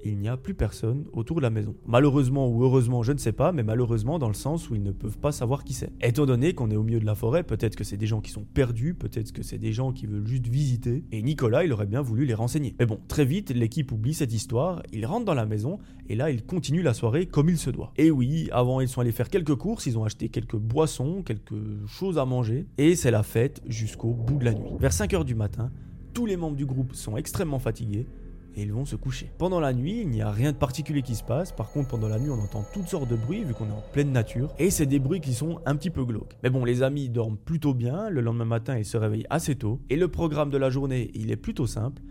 il 0.04 0.18
n'y 0.18 0.28
a 0.28 0.36
plus 0.36 0.54
personne 0.54 1.04
autour 1.12 1.36
de 1.36 1.42
la 1.42 1.50
maison. 1.50 1.74
Malheureusement 1.86 2.48
ou 2.48 2.62
heureusement, 2.62 3.02
je 3.02 3.12
ne 3.12 3.18
sais 3.18 3.32
pas, 3.32 3.52
mais 3.52 3.62
malheureusement 3.62 4.18
dans 4.18 4.28
le 4.28 4.34
sens 4.34 4.70
où 4.70 4.74
ils 4.74 4.82
ne 4.82 4.92
peuvent 4.92 5.18
pas 5.18 5.32
savoir 5.32 5.64
qui 5.64 5.72
c'est. 5.72 5.92
Étant 6.00 6.26
donné 6.26 6.52
qu'on 6.54 6.70
est 6.70 6.76
au 6.76 6.82
milieu 6.82 7.00
de 7.00 7.06
la 7.06 7.14
forêt, 7.14 7.42
peut-être 7.42 7.76
que 7.76 7.84
c'est 7.84 7.96
des 7.96 8.06
gens 8.06 8.20
qui 8.20 8.30
sont 8.30 8.44
perdus, 8.44 8.94
peut-être 8.94 9.32
que 9.32 9.42
c'est 9.42 9.58
des 9.58 9.72
gens 9.72 9.92
qui 9.92 10.06
veulent 10.06 10.26
juste 10.26 10.46
visiter, 10.46 11.04
et 11.12 11.22
Nicolas, 11.22 11.64
il 11.64 11.72
aurait 11.72 11.86
bien 11.86 12.02
voulu 12.02 12.26
les 12.26 12.34
renseigner. 12.34 12.74
Mais 12.78 12.86
bon, 12.86 12.98
très 13.08 13.24
vite, 13.24 13.50
l'équipe 13.50 13.92
oublie 13.92 14.14
cette 14.14 14.32
histoire, 14.32 14.82
ils 14.92 15.06
rentrent 15.06 15.26
dans 15.26 15.34
la 15.34 15.46
maison, 15.46 15.78
et 16.08 16.16
là, 16.16 16.30
ils 16.30 16.44
continuent 16.44 16.82
la 16.82 16.94
soirée 16.94 17.26
comme 17.26 17.48
il 17.48 17.58
se 17.58 17.70
doit. 17.70 17.92
Et 17.96 18.10
oui, 18.10 18.48
avant, 18.52 18.80
ils 18.80 18.88
sont 18.88 19.00
allés 19.00 19.12
faire 19.12 19.28
quelques 19.28 19.56
courses, 19.56 19.86
ils 19.86 19.98
ont 19.98 20.04
acheté 20.04 20.28
quelques 20.28 20.56
boissons, 20.56 21.22
quelques 21.22 21.86
choses 21.86 22.18
à 22.18 22.24
manger, 22.24 22.66
et 22.78 22.94
c'est 22.96 23.10
la 23.10 23.22
fête 23.22 23.62
jusqu'au 23.66 24.12
bout 24.12 24.38
de 24.38 24.44
la 24.44 24.54
nuit. 24.54 24.70
Vers 24.78 24.92
5h 24.92 25.24
du 25.24 25.34
matin, 25.34 25.70
tous 26.12 26.26
les 26.26 26.36
membres 26.36 26.56
du 26.56 26.66
groupe 26.66 26.94
sont 26.94 27.16
extrêmement 27.16 27.58
fatigués, 27.58 28.06
et 28.54 28.62
ils 28.62 28.72
vont 28.72 28.84
se 28.84 28.96
coucher. 28.96 29.30
Pendant 29.38 29.60
la 29.60 29.72
nuit, 29.72 30.00
il 30.00 30.08
n'y 30.08 30.22
a 30.22 30.30
rien 30.30 30.52
de 30.52 30.56
particulier 30.56 31.02
qui 31.02 31.14
se 31.14 31.22
passe. 31.22 31.52
Par 31.52 31.70
contre, 31.70 31.88
pendant 31.88 32.08
la 32.08 32.18
nuit, 32.18 32.30
on 32.30 32.40
entend 32.40 32.64
toutes 32.72 32.88
sortes 32.88 33.08
de 33.08 33.16
bruits 33.16 33.44
vu 33.44 33.54
qu'on 33.54 33.66
est 33.66 33.72
en 33.72 33.82
pleine 33.92 34.12
nature. 34.12 34.52
Et 34.58 34.70
c'est 34.70 34.86
des 34.86 34.98
bruits 34.98 35.20
qui 35.20 35.34
sont 35.34 35.60
un 35.66 35.76
petit 35.76 35.90
peu 35.90 36.04
glauques. 36.04 36.36
Mais 36.42 36.50
bon, 36.50 36.64
les 36.64 36.82
amis 36.82 37.08
dorment 37.08 37.38
plutôt 37.38 37.74
bien. 37.74 38.10
Le 38.10 38.20
lendemain 38.20 38.44
matin, 38.44 38.76
ils 38.78 38.84
se 38.84 38.96
réveillent 38.96 39.26
assez 39.30 39.54
tôt. 39.54 39.80
Et 39.90 39.96
le 39.96 40.08
programme 40.08 40.50
de 40.50 40.58
la 40.58 40.70
journée, 40.70 41.10
il 41.14 41.30
est 41.30 41.36
plutôt 41.36 41.66
simple. 41.66 42.02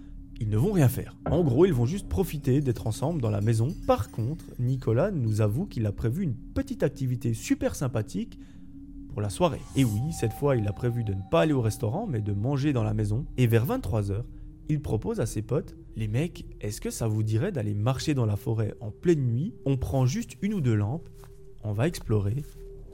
Ils 0.42 0.50
ne 0.50 0.58
vont 0.58 0.72
rien 0.72 0.88
faire. 0.88 1.18
En 1.30 1.44
gros, 1.44 1.66
ils 1.66 1.74
vont 1.74 1.86
juste 1.86 2.08
profiter 2.08 2.62
d'être 2.62 2.88
ensemble 2.88 3.22
dans 3.22 3.30
la 3.30 3.42
maison. 3.42 3.68
Par 3.88 4.10
contre, 4.10 4.46
Nicolas 4.58 5.12
nous 5.12 5.42
avoue 5.42 5.66
qu'il 5.66 5.86
a 5.86 5.92
prévu 5.92 6.24
une 6.24 6.36
petite 6.36 6.82
activité 6.82 7.34
super 7.34 7.76
sympathique 7.76 8.40
pour 9.10 9.22
la 9.22 9.30
soirée. 9.30 9.60
Et 9.76 9.84
oui, 9.84 10.00
cette 10.12 10.32
fois, 10.32 10.56
il 10.56 10.66
a 10.68 10.72
prévu 10.72 11.04
de 11.04 11.14
ne 11.14 11.22
pas 11.30 11.42
aller 11.42 11.52
au 11.52 11.62
restaurant, 11.62 12.08
mais 12.08 12.22
de 12.22 12.32
manger 12.32 12.72
dans 12.72 12.84
la 12.84 12.94
maison. 12.94 13.26
Et 13.38 13.48
vers 13.48 13.66
23h, 13.66 14.24
il 14.70 14.82
propose 14.82 15.20
à 15.20 15.26
ses 15.26 15.42
potes 15.42 15.76
Les 15.96 16.08
mecs, 16.08 16.46
est-ce 16.62 16.80
que 16.80 16.92
ça 16.92 17.08
vous 17.08 17.24
dirait 17.24 17.52
d'aller 17.52 17.74
marcher 17.74 18.14
dans 18.14 18.28
la 18.28 18.36
forêt 18.36 18.76
en 18.80 18.92
pleine 18.92 19.26
nuit? 19.26 19.54
On 19.66 19.78
prend 19.78 20.06
juste 20.06 20.38
une 20.42 20.54
ou 20.54 20.62
deux 20.62 20.76
lampes, 20.76 21.10
on 21.64 21.74
va 21.74 21.88
explorer 21.88 22.44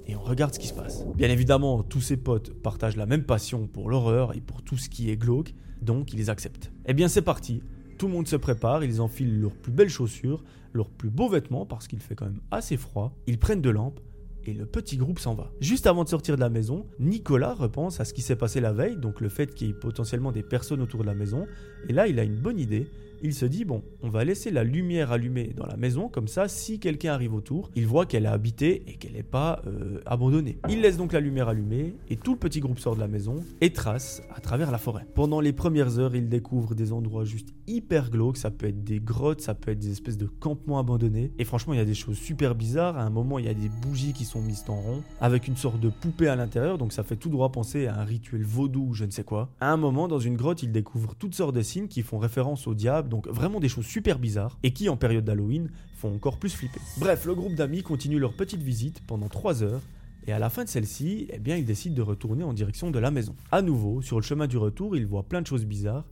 et 0.07 0.15
on 0.15 0.21
regarde 0.21 0.53
ce 0.53 0.59
qui 0.59 0.67
se 0.67 0.73
passe. 0.73 1.05
Bien 1.15 1.29
évidemment, 1.29 1.83
tous 1.83 2.01
ses 2.01 2.17
potes 2.17 2.53
partagent 2.53 2.95
la 2.95 3.05
même 3.05 3.23
passion 3.23 3.67
pour 3.67 3.89
l'horreur 3.89 4.35
et 4.35 4.41
pour 4.41 4.61
tout 4.61 4.77
ce 4.77 4.89
qui 4.89 5.09
est 5.09 5.17
glauque, 5.17 5.53
donc 5.81 6.13
ils 6.13 6.29
acceptent. 6.29 6.71
Eh 6.85 6.93
bien, 6.93 7.07
c'est 7.07 7.21
parti. 7.21 7.61
Tout 7.97 8.07
le 8.07 8.13
monde 8.13 8.27
se 8.27 8.35
prépare, 8.35 8.83
ils 8.83 9.01
enfilent 9.01 9.41
leurs 9.41 9.55
plus 9.55 9.71
belles 9.71 9.89
chaussures, 9.89 10.43
leurs 10.73 10.89
plus 10.89 11.09
beaux 11.09 11.29
vêtements 11.29 11.65
parce 11.65 11.87
qu'il 11.87 11.99
fait 11.99 12.15
quand 12.15 12.25
même 12.25 12.41
assez 12.51 12.77
froid. 12.77 13.17
Ils 13.27 13.39
prennent 13.39 13.61
de 13.61 13.69
lampes 13.69 13.99
et 14.47 14.53
le 14.53 14.65
petit 14.65 14.97
groupe 14.97 15.19
s'en 15.19 15.33
va. 15.33 15.51
Juste 15.59 15.87
avant 15.87 16.03
de 16.03 16.09
sortir 16.09 16.35
de 16.35 16.41
la 16.41 16.49
maison, 16.49 16.85
Nicolas 16.99 17.53
repense 17.53 17.99
à 17.99 18.05
ce 18.05 18.13
qui 18.13 18.21
s'est 18.21 18.35
passé 18.35 18.59
la 18.61 18.73
veille, 18.73 18.97
donc 18.97 19.21
le 19.21 19.29
fait 19.29 19.53
qu'il 19.53 19.67
y 19.67 19.69
ait 19.71 19.73
potentiellement 19.73 20.31
des 20.31 20.43
personnes 20.43 20.81
autour 20.81 21.01
de 21.01 21.05
la 21.05 21.15
maison, 21.15 21.47
et 21.87 21.93
là 21.93 22.07
il 22.07 22.19
a 22.19 22.23
une 22.23 22.35
bonne 22.35 22.59
idée, 22.59 22.87
il 23.21 23.33
se 23.33 23.45
dit 23.45 23.65
bon, 23.65 23.83
on 24.01 24.09
va 24.09 24.23
laisser 24.23 24.51
la 24.51 24.63
lumière 24.63 25.11
allumée 25.11 25.53
dans 25.55 25.65
la 25.65 25.77
maison, 25.77 26.09
comme 26.09 26.27
ça, 26.27 26.47
si 26.47 26.79
quelqu'un 26.79 27.13
arrive 27.13 27.33
autour, 27.33 27.71
il 27.75 27.87
voit 27.87 28.05
qu'elle 28.05 28.25
est 28.25 28.29
habitée 28.29 28.83
et 28.87 28.95
qu'elle 28.95 29.13
n'est 29.13 29.23
pas 29.23 29.61
euh, 29.67 30.01
abandonnée. 30.05 30.59
Il 30.69 30.81
laisse 30.81 30.97
donc 30.97 31.13
la 31.13 31.19
lumière 31.19 31.47
allumée 31.47 31.95
et 32.09 32.17
tout 32.17 32.33
le 32.33 32.39
petit 32.39 32.59
groupe 32.59 32.79
sort 32.79 32.95
de 32.95 32.99
la 32.99 33.07
maison 33.07 33.43
et 33.61 33.71
trace 33.71 34.21
à 34.33 34.39
travers 34.39 34.71
la 34.71 34.77
forêt. 34.77 35.05
Pendant 35.15 35.39
les 35.39 35.53
premières 35.53 35.99
heures, 35.99 36.15
il 36.15 36.29
découvre 36.29 36.75
des 36.75 36.91
endroits 36.91 37.25
juste 37.25 37.49
hyper 37.67 38.09
glauques, 38.09 38.37
ça 38.37 38.51
peut 38.51 38.67
être 38.67 38.83
des 38.83 38.99
grottes, 38.99 39.41
ça 39.41 39.53
peut 39.53 39.71
être 39.71 39.79
des 39.79 39.91
espèces 39.91 40.17
de 40.17 40.27
campements 40.27 40.79
abandonnés, 40.79 41.31
et 41.39 41.43
franchement, 41.43 41.73
il 41.73 41.77
y 41.77 41.81
a 41.81 41.85
des 41.85 41.93
choses 41.93 42.17
super 42.17 42.55
bizarres. 42.55 42.97
À 42.97 43.03
un 43.03 43.09
moment, 43.09 43.39
il 43.39 43.45
y 43.45 43.49
a 43.49 43.53
des 43.53 43.69
bougies 43.69 44.13
qui 44.13 44.25
sont 44.25 44.41
mises 44.41 44.63
en 44.67 44.79
rond 44.79 45.03
avec 45.19 45.47
une 45.47 45.55
sorte 45.55 45.79
de 45.79 45.89
poupée 45.89 46.27
à 46.27 46.35
l'intérieur, 46.35 46.77
donc 46.77 46.93
ça 46.93 47.03
fait 47.03 47.15
tout 47.15 47.29
droit 47.29 47.51
penser 47.51 47.87
à 47.87 47.99
un 47.99 48.03
rituel 48.03 48.43
vaudou 48.43 48.87
ou 48.89 48.93
je 48.93 49.05
ne 49.05 49.11
sais 49.11 49.23
quoi. 49.23 49.49
À 49.59 49.71
un 49.71 49.77
moment, 49.77 50.07
dans 50.07 50.19
une 50.19 50.35
grotte, 50.35 50.63
il 50.63 50.71
découvre 50.71 51.15
toutes 51.15 51.35
sortes 51.35 51.55
de 51.55 51.61
signes 51.61 51.87
qui 51.87 52.01
font 52.01 52.17
référence 52.17 52.67
au 52.67 52.73
diable 52.73 53.04
donc 53.05 53.27
vraiment 53.27 53.59
des 53.59 53.69
choses 53.69 53.85
super 53.85 54.19
bizarres, 54.19 54.57
et 54.63 54.71
qui 54.71 54.89
en 54.89 54.97
période 54.97 55.25
d'Halloween 55.25 55.69
font 55.95 56.13
encore 56.13 56.37
plus 56.37 56.53
flipper. 56.53 56.79
Bref, 56.97 57.25
le 57.25 57.35
groupe 57.35 57.55
d'amis 57.55 57.83
continue 57.83 58.19
leur 58.19 58.33
petite 58.33 58.61
visite 58.61 59.01
pendant 59.07 59.29
3 59.29 59.63
heures, 59.63 59.81
et 60.27 60.31
à 60.31 60.39
la 60.39 60.49
fin 60.49 60.63
de 60.63 60.69
celle-ci, 60.69 61.27
eh 61.31 61.39
bien, 61.39 61.55
ils 61.55 61.65
décident 61.65 61.95
de 61.95 62.01
retourner 62.01 62.43
en 62.43 62.53
direction 62.53 62.89
de 62.89 62.99
la 62.99 63.11
maison. 63.11 63.35
À 63.51 63.61
nouveau, 63.61 64.01
sur 64.01 64.17
le 64.17 64.23
chemin 64.23 64.47
du 64.47 64.57
retour, 64.57 64.97
ils 64.97 65.05
voient 65.05 65.27
plein 65.27 65.41
de 65.41 65.47
choses 65.47 65.65
bizarres, 65.65 66.07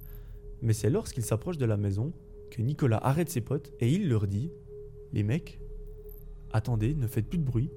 mais 0.61 0.73
c'est 0.73 0.89
lorsqu'ils 0.89 1.25
s'approchent 1.25 1.57
de 1.57 1.65
la 1.65 1.77
maison 1.77 2.13
que 2.51 2.61
Nicolas 2.61 2.99
arrête 3.03 3.29
ses 3.29 3.41
potes 3.41 3.71
et 3.79 3.91
il 3.91 4.07
leur 4.07 4.27
dit 4.27 4.51
Les 5.11 5.23
mecs, 5.23 5.59
attendez, 6.51 6.93
ne 6.93 7.07
faites 7.07 7.27
plus 7.27 7.39
de 7.39 7.43
bruit, 7.43 7.71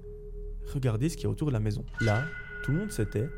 regardez 0.72 1.08
ce 1.08 1.16
qu'il 1.16 1.24
y 1.24 1.26
a 1.26 1.30
autour 1.30 1.48
de 1.48 1.52
la 1.52 1.60
maison. 1.60 1.84
Là, 2.00 2.24
tout 2.62 2.72
le 2.72 2.78
monde 2.78 2.90
se 2.90 3.02
tait 3.02 3.28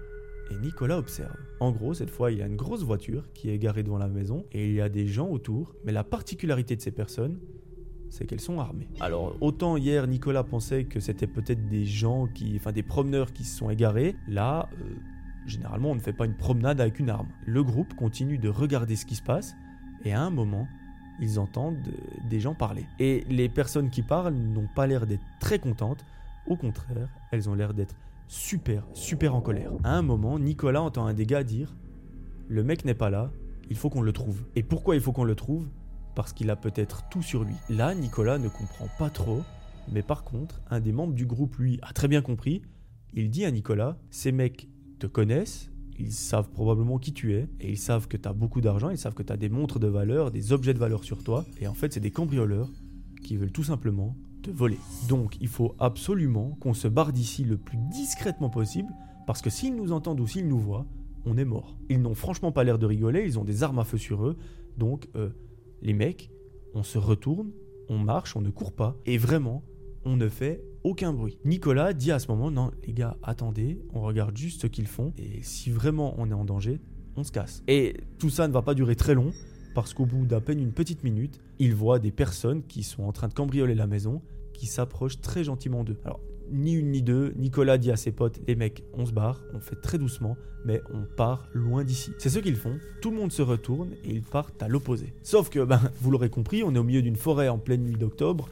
et 0.51 0.59
Nicolas 0.59 0.99
observe. 0.99 1.37
En 1.61 1.73
gros, 1.73 1.95
cette 1.95 2.11
fois, 2.11 2.33
il 2.33 2.39
y 2.39 2.43
a 2.43 2.47
une 2.47 2.57
grosse 2.57 2.83
voiture 2.83 3.33
qui 3.33 3.51
est 3.51 3.59
garée 3.59 3.83
devant 3.83 3.99
la 3.99 4.09
maison 4.09 4.45
et 4.53 4.67
il 4.67 4.75
y 4.75 4.81
a 4.81 4.89
des 4.89 5.07
gens 5.07 5.29
autour, 5.29 5.75
mais 5.85 5.93
la 5.93 6.05
particularité 6.05 6.77
de 6.77 6.81
ces 6.81 6.91
personnes, 6.91 7.39
c'est 8.11 8.27
qu'elles 8.27 8.41
sont 8.41 8.59
armées. 8.59 8.89
Alors, 9.01 9.37
autant 9.41 9.77
hier, 9.77 10.07
Nicolas 10.07 10.45
pensait 10.45 10.85
que 10.85 11.01
c'était 11.01 11.27
peut-être 11.27 11.69
des 11.69 11.85
gens 11.85 12.27
qui, 12.27 12.57
enfin 12.57 12.73
des 12.73 12.83
promeneurs 12.83 13.33
qui 13.33 13.45
se 13.45 13.57
sont 13.59 13.71
égarés, 13.71 14.17
là, 14.27 14.69
euh, 14.81 14.95
généralement, 15.47 15.91
on 15.91 15.95
ne 15.95 16.01
fait 16.01 16.13
pas 16.13 16.25
une 16.25 16.37
promenade 16.37 16.81
avec 16.81 16.99
une 16.99 17.11
arme. 17.11 17.29
Le 17.45 17.63
groupe 17.63 17.95
continue 17.95 18.39
de 18.39 18.49
regarder 18.49 18.97
ce 18.97 19.05
qui 19.05 19.15
se 19.15 19.23
passe 19.23 19.55
et 20.05 20.13
à 20.13 20.23
un 20.23 20.31
moment, 20.31 20.67
ils 21.21 21.39
entendent 21.39 21.77
des 22.31 22.41
gens 22.41 22.55
parler. 22.55 22.87
Et 22.99 23.25
les 23.29 23.49
personnes 23.49 23.91
qui 23.91 24.03
parlent 24.03 24.35
n'ont 24.35 24.69
pas 24.75 24.87
l'air 24.87 25.07
d'être 25.07 25.25
très 25.41 25.59
contentes, 25.59 26.05
au 26.47 26.57
contraire, 26.57 27.09
elles 27.31 27.51
ont 27.51 27.55
l'air 27.55 27.75
d'être 27.75 27.95
super, 28.29 28.87
super 28.93 29.35
en 29.35 29.41
colère. 29.41 29.73
À 29.83 29.97
un 29.97 30.03
moment, 30.03 30.39
Nicolas 30.39 30.83
entend 30.83 31.07
un 31.07 31.15
des 31.15 31.27
gars 31.27 31.43
dire 31.43 31.75
Le 32.47 32.63
mec 32.63 32.85
n'est 32.85 32.95
pas 32.95 33.11
là, 33.11 33.33
il 33.71 33.77
faut 33.77 33.91
qu'on 33.91 34.03
le 34.03 34.13
trouve. 34.13 34.43
Et 34.55 34.63
pourquoi 34.63 34.95
il 34.95 35.01
faut 35.01 35.13
qu'on 35.13 35.25
le 35.25 35.35
trouve? 35.35 35.67
Parce 36.15 36.33
qu'il 36.33 36.51
a 36.51 36.57
peut-être 36.57 37.09
tout 37.11 37.23
sur 37.23 37.45
lui. 37.45 37.55
Là, 37.69 37.95
Nicolas 37.95 38.39
ne 38.39 38.49
comprend 38.49 38.89
pas 38.99 39.11
trop, 39.11 39.43
mais 39.91 40.03
par 40.03 40.25
contre, 40.25 40.61
un 40.71 40.81
des 40.81 40.93
membres 40.93 41.15
du 41.15 41.27
groupe, 41.27 41.57
lui, 41.57 41.79
a 41.83 41.93
très 41.93 42.09
bien 42.09 42.23
compris. 42.23 42.63
Il 43.15 43.31
dit 43.31 43.45
à 43.45 43.51
Nicolas 43.51 43.97
Ces 44.11 44.33
mecs 44.33 44.69
te 44.99 45.07
connaissent, 45.07 45.71
ils 45.99 46.13
savent 46.13 46.51
probablement 46.51 46.99
qui 46.99 47.13
tu 47.13 47.35
es, 47.35 47.49
et 47.61 47.71
ils 47.71 47.79
savent 47.79 48.09
que 48.09 48.17
tu 48.17 48.29
as 48.29 48.33
beaucoup 48.33 48.61
d'argent, 48.61 48.91
ils 48.91 48.99
savent 48.99 49.15
que 49.15 49.23
tu 49.23 49.33
as 49.33 49.37
des 49.37 49.49
montres 49.49 49.79
de 49.79 49.87
valeur, 49.87 50.31
des 50.31 50.53
objets 50.53 50.75
de 50.75 50.79
valeur 50.79 51.05
sur 51.05 51.25
toi, 51.25 51.45
et 51.61 51.67
en 51.67 51.75
fait, 51.75 51.93
c'est 51.93 52.01
des 52.01 52.11
cambrioleurs 52.11 52.69
qui 53.23 53.37
veulent 53.37 53.53
tout 53.53 53.65
simplement 53.65 54.17
voler. 54.53 54.79
Donc 55.09 55.37
il 55.41 55.49
faut 55.49 55.75
absolument 55.79 56.57
qu'on 56.61 56.75
se 56.75 56.89
barre 56.89 57.13
d'ici 57.13 57.45
le 57.45 57.57
plus 57.57 57.79
discrètement 57.91 58.51
possible, 58.51 58.93
parce 59.27 59.43
que 59.43 59.51
s'ils 59.51 59.75
nous 59.75 59.93
entendent 59.93 60.21
ou 60.21 60.27
s'ils 60.27 60.49
nous 60.49 60.59
voient, 60.59 60.87
on 61.27 61.37
est 61.37 61.45
mort. 61.45 61.77
Ils 61.91 62.01
n'ont 62.01 62.15
franchement 62.15 62.53
pas 62.53 62.65
l'air 62.65 62.79
de 62.79 62.87
rigoler, 62.87 63.25
ils 63.25 63.39
ont 63.39 63.45
des 63.45 63.63
armes 63.63 63.79
à 63.79 63.85
feu 63.85 63.99
sur 63.99 64.27
eux, 64.27 64.37
donc 64.77 65.09
euh, 65.17 65.31
les 65.83 65.93
mecs, 65.93 66.31
on 66.75 66.83
se 66.83 66.99
retourne, 66.99 67.51
on 67.89 67.99
marche, 67.99 68.37
on 68.37 68.41
ne 68.41 68.51
court 68.51 68.73
pas, 68.73 68.97
et 69.07 69.19
vraiment, 69.19 69.63
on 70.05 70.17
ne 70.17 70.29
fait 70.29 70.63
aucun 70.85 71.13
bruit. 71.13 71.39
Nicolas 71.45 71.93
dit 71.93 72.13
à 72.13 72.19
ce 72.19 72.29
moment, 72.29 72.51
non 72.51 72.71
les 72.87 72.93
gars, 72.93 73.17
attendez, 73.23 73.81
on 73.93 74.01
regarde 74.01 74.37
juste 74.37 74.63
ce 74.63 74.67
qu'ils 74.67 74.87
font, 74.87 75.13
et 75.19 75.43
si 75.43 75.71
vraiment 75.71 76.15
on 76.19 76.31
est 76.31 76.35
en 76.35 76.45
danger, 76.45 76.81
on 77.17 77.25
se 77.25 77.33
casse. 77.33 77.63
Et 77.69 77.97
tout 78.19 78.31
ça 78.31 78.49
ne 78.49 78.53
va 78.53 78.63
pas 78.63 78.75
durer 78.75 78.97
très 78.97 79.15
long, 79.15 79.33
parce 79.75 79.95
qu'au 79.95 80.07
bout 80.07 80.25
d'à 80.25 80.41
peine 80.41 80.61
une 80.61 80.73
petite 80.73 81.05
minute, 81.05 81.41
il 81.59 81.75
voit 81.75 81.99
des 81.99 82.13
personnes 82.13 82.63
qui 82.63 82.83
sont 82.83 83.03
en 83.03 83.13
train 83.13 83.29
de 83.29 83.35
cambrioler 83.35 83.75
la 83.75 83.87
maison, 83.87 84.23
qui 84.59 84.67
s'approchent 84.67 85.21
très 85.21 85.45
gentiment 85.45 85.85
d'eux. 85.85 85.97
Alors, 86.05 86.21
ni 86.51 86.73
une 86.73 86.91
ni 86.91 87.03
deux, 87.03 87.33
Nicolas 87.37 87.79
dit 87.79 87.91
à 87.91 87.97
ses 87.97 88.11
potes 88.11 88.41
Les 88.47 88.57
mecs, 88.57 88.85
on 88.93 89.07
se 89.07 89.13
barre, 89.13 89.41
on 89.55 89.61
fait 89.61 89.77
très 89.77 89.99
doucement, 89.99 90.37
mais 90.65 90.83
on 90.93 91.05
part 91.17 91.49
loin 91.55 91.85
d'ici. 91.85 92.11
C'est 92.19 92.29
ce 92.29 92.41
qu'ils 92.41 92.57
font, 92.57 92.79
tout 93.01 93.11
le 93.11 93.17
monde 93.17 93.33
se 93.33 93.43
retourne 93.43 93.93
et 94.05 94.11
ils 94.11 94.23
partent 94.23 94.63
à 94.63 94.69
l'opposé. 94.69 95.15
Sauf 95.23 95.49
que, 95.49 95.65
ben, 95.65 95.81
vous 96.01 96.11
l'aurez 96.11 96.31
compris, 96.31 96.63
on 96.63 96.75
est 96.75 96.79
au 96.79 96.85
milieu 96.85 97.03
d'une 97.03 97.17
forêt 97.17 97.49
en 97.49 97.59
pleine 97.59 97.85
nuit 97.85 97.97
d'octobre 97.97 98.49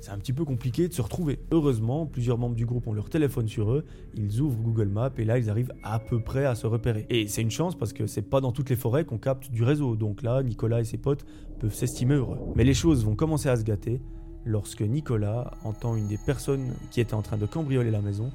c'est 0.00 0.12
un 0.12 0.18
petit 0.18 0.32
peu 0.32 0.44
compliqué 0.44 0.88
de 0.88 0.92
se 0.92 1.02
retrouver. 1.02 1.38
Heureusement, 1.50 2.06
plusieurs 2.06 2.38
membres 2.38 2.54
du 2.54 2.66
groupe 2.66 2.86
ont 2.86 2.92
leur 2.92 3.10
téléphone 3.10 3.48
sur 3.48 3.72
eux, 3.72 3.84
ils 4.14 4.40
ouvrent 4.40 4.60
Google 4.60 4.88
Maps 4.88 5.10
et 5.18 5.24
là 5.24 5.38
ils 5.38 5.50
arrivent 5.50 5.72
à 5.82 5.98
peu 5.98 6.20
près 6.20 6.44
à 6.44 6.54
se 6.54 6.66
repérer. 6.66 7.06
Et 7.10 7.26
c'est 7.26 7.42
une 7.42 7.50
chance 7.50 7.76
parce 7.76 7.92
que 7.92 8.06
c'est 8.06 8.22
pas 8.22 8.40
dans 8.40 8.52
toutes 8.52 8.70
les 8.70 8.76
forêts 8.76 9.04
qu'on 9.04 9.18
capte 9.18 9.50
du 9.50 9.64
réseau, 9.64 9.96
donc 9.96 10.22
là 10.22 10.42
Nicolas 10.42 10.80
et 10.80 10.84
ses 10.84 10.98
potes 10.98 11.24
peuvent 11.58 11.74
s'estimer 11.74 12.14
heureux. 12.14 12.38
Mais 12.54 12.64
les 12.64 12.74
choses 12.74 13.04
vont 13.04 13.16
commencer 13.16 13.48
à 13.48 13.56
se 13.56 13.64
gâter 13.64 14.00
lorsque 14.48 14.80
Nicolas 14.80 15.52
entend 15.62 15.94
une 15.94 16.08
des 16.08 16.16
personnes 16.16 16.74
qui 16.90 17.00
était 17.00 17.14
en 17.14 17.22
train 17.22 17.36
de 17.36 17.46
cambrioler 17.46 17.90
la 17.90 18.00
maison 18.00 18.32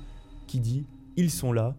qui 0.47 0.59
dit 0.59 0.85
Ils 1.17 1.31
sont 1.31 1.51
là, 1.51 1.75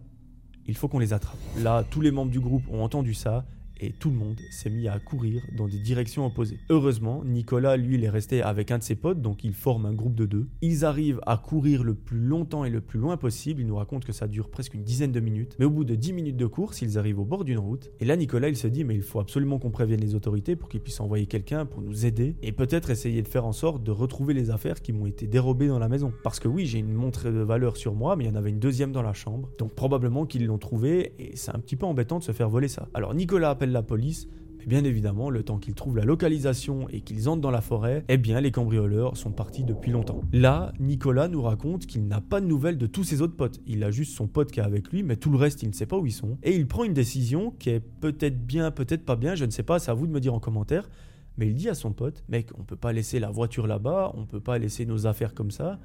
il 0.67 0.75
faut 0.75 0.87
qu'on 0.87 0.99
les 0.99 1.13
attrape. 1.13 1.39
Là, 1.57 1.83
tous 1.89 2.01
les 2.01 2.11
membres 2.11 2.31
du 2.31 2.39
groupe 2.39 2.63
ont 2.69 2.83
entendu 2.83 3.13
ça 3.13 3.45
et 3.79 3.91
tout 3.91 4.09
le 4.09 4.15
monde 4.15 4.39
s'est 4.51 4.69
mis 4.69 4.87
à 4.87 4.99
courir 4.99 5.41
dans 5.55 5.67
des 5.67 5.79
directions 5.79 6.25
opposées. 6.25 6.59
Heureusement, 6.69 7.23
Nicolas, 7.25 7.77
lui, 7.77 7.95
il 7.95 8.03
est 8.03 8.09
resté 8.09 8.41
avec 8.41 8.71
un 8.71 8.77
de 8.77 8.83
ses 8.83 8.95
potes, 8.95 9.21
donc 9.21 9.43
ils 9.43 9.53
forment 9.53 9.87
un 9.87 9.93
groupe 9.93 10.15
de 10.15 10.25
deux. 10.25 10.47
Ils 10.61 10.85
arrivent 10.85 11.21
à 11.25 11.37
courir 11.37 11.83
le 11.83 11.95
plus 11.95 12.19
longtemps 12.19 12.65
et 12.65 12.69
le 12.69 12.81
plus 12.81 12.99
loin 12.99 13.17
possible. 13.17 13.61
Il 13.61 13.67
nous 13.67 13.75
raconte 13.75 14.05
que 14.05 14.13
ça 14.13 14.27
dure 14.27 14.49
presque 14.49 14.73
une 14.73 14.83
dizaine 14.83 15.11
de 15.11 15.19
minutes. 15.19 15.55
Mais 15.59 15.65
au 15.65 15.69
bout 15.69 15.83
de 15.83 15.95
10 15.95 16.13
minutes 16.13 16.37
de 16.37 16.45
course, 16.45 16.81
ils 16.81 16.97
arrivent 16.97 17.19
au 17.19 17.25
bord 17.25 17.43
d'une 17.43 17.59
route. 17.59 17.91
Et 17.99 18.05
là, 18.05 18.15
Nicolas, 18.15 18.49
il 18.49 18.57
se 18.57 18.67
dit, 18.67 18.83
mais 18.83 18.95
il 18.95 19.01
faut 19.01 19.19
absolument 19.19 19.59
qu'on 19.59 19.71
prévienne 19.71 20.01
les 20.01 20.15
autorités 20.15 20.55
pour 20.55 20.69
qu'ils 20.69 20.81
puissent 20.81 20.99
envoyer 20.99 21.25
quelqu'un 21.25 21.65
pour 21.65 21.81
nous 21.81 22.05
aider 22.05 22.35
et 22.41 22.51
peut-être 22.51 22.89
essayer 22.89 23.21
de 23.21 23.27
faire 23.27 23.45
en 23.45 23.53
sorte 23.53 23.83
de 23.83 23.91
retrouver 23.91 24.33
les 24.33 24.49
affaires 24.49 24.81
qui 24.81 24.93
m'ont 24.93 25.05
été 25.05 25.27
dérobées 25.27 25.67
dans 25.67 25.79
la 25.79 25.89
maison. 25.89 26.13
Parce 26.23 26.39
que 26.39 26.47
oui, 26.47 26.65
j'ai 26.65 26.79
une 26.79 26.93
montre 26.93 27.29
de 27.29 27.39
valeur 27.39 27.77
sur 27.77 27.95
moi, 27.95 28.15
mais 28.15 28.25
il 28.25 28.27
y 28.27 28.31
en 28.31 28.35
avait 28.35 28.49
une 28.49 28.59
deuxième 28.59 28.91
dans 28.91 29.01
la 29.01 29.13
chambre. 29.13 29.49
Donc 29.57 29.73
probablement 29.73 30.25
qu'ils 30.25 30.45
l'ont 30.45 30.57
trouvée 30.57 31.13
et 31.19 31.35
c'est 31.35 31.55
un 31.55 31.59
petit 31.59 31.75
peu 31.75 31.85
embêtant 31.85 32.19
de 32.19 32.23
se 32.23 32.31
faire 32.31 32.49
voler 32.49 32.67
ça. 32.67 32.87
Alors 32.93 33.13
Nicolas 33.13 33.51
appelle 33.51 33.64
la 33.71 33.83
police, 33.83 34.27
mais 34.59 34.65
bien 34.65 34.83
évidemment, 34.83 35.29
le 35.29 35.43
temps 35.43 35.57
qu'ils 35.57 35.75
trouvent 35.75 35.97
la 35.97 36.05
localisation 36.05 36.87
et 36.89 37.01
qu'ils 37.01 37.29
entrent 37.29 37.41
dans 37.41 37.51
la 37.51 37.61
forêt, 37.61 38.03
eh 38.07 38.17
bien 38.17 38.41
les 38.41 38.51
cambrioleurs 38.51 39.17
sont 39.17 39.31
partis 39.31 39.63
depuis 39.63 39.91
longtemps. 39.91 40.21
Là, 40.33 40.73
Nicolas 40.79 41.27
nous 41.27 41.41
raconte 41.41 41.85
qu'il 41.85 42.07
n'a 42.07 42.21
pas 42.21 42.41
de 42.41 42.45
nouvelles 42.45 42.77
de 42.77 42.87
tous 42.87 43.03
ses 43.03 43.21
autres 43.21 43.35
potes. 43.35 43.61
Il 43.67 43.83
a 43.83 43.91
juste 43.91 44.15
son 44.15 44.27
pote 44.27 44.51
qui 44.51 44.59
est 44.59 44.63
avec 44.63 44.89
lui, 44.89 45.03
mais 45.03 45.15
tout 45.15 45.31
le 45.31 45.37
reste, 45.37 45.63
il 45.63 45.69
ne 45.69 45.73
sait 45.73 45.85
pas 45.85 45.97
où 45.97 46.05
ils 46.05 46.11
sont. 46.11 46.37
Et 46.43 46.55
il 46.55 46.67
prend 46.67 46.83
une 46.83 46.93
décision 46.93 47.51
qui 47.51 47.69
est 47.69 47.79
peut-être 47.79 48.45
bien, 48.45 48.71
peut-être 48.71 49.05
pas 49.05 49.15
bien, 49.15 49.35
je 49.35 49.45
ne 49.45 49.51
sais 49.51 49.63
pas, 49.63 49.79
c'est 49.79 49.91
à 49.91 49.93
vous 49.93 50.07
de 50.07 50.11
me 50.11 50.19
dire 50.19 50.33
en 50.33 50.39
commentaire. 50.39 50.89
Mais 51.37 51.47
il 51.47 51.55
dit 51.55 51.69
à 51.69 51.73
son 51.73 51.91
pote, 51.91 52.23
mec, 52.29 52.49
on 52.57 52.63
peut 52.63 52.77
pas 52.77 52.93
laisser 52.93 53.19
la 53.19 53.29
voiture 53.29 53.67
là-bas, 53.67 54.13
on 54.15 54.25
peut 54.25 54.39
pas 54.39 54.57
laisser 54.57 54.85
nos 54.85 55.05
affaires 55.05 55.33
comme 55.33 55.51
ça 55.51 55.79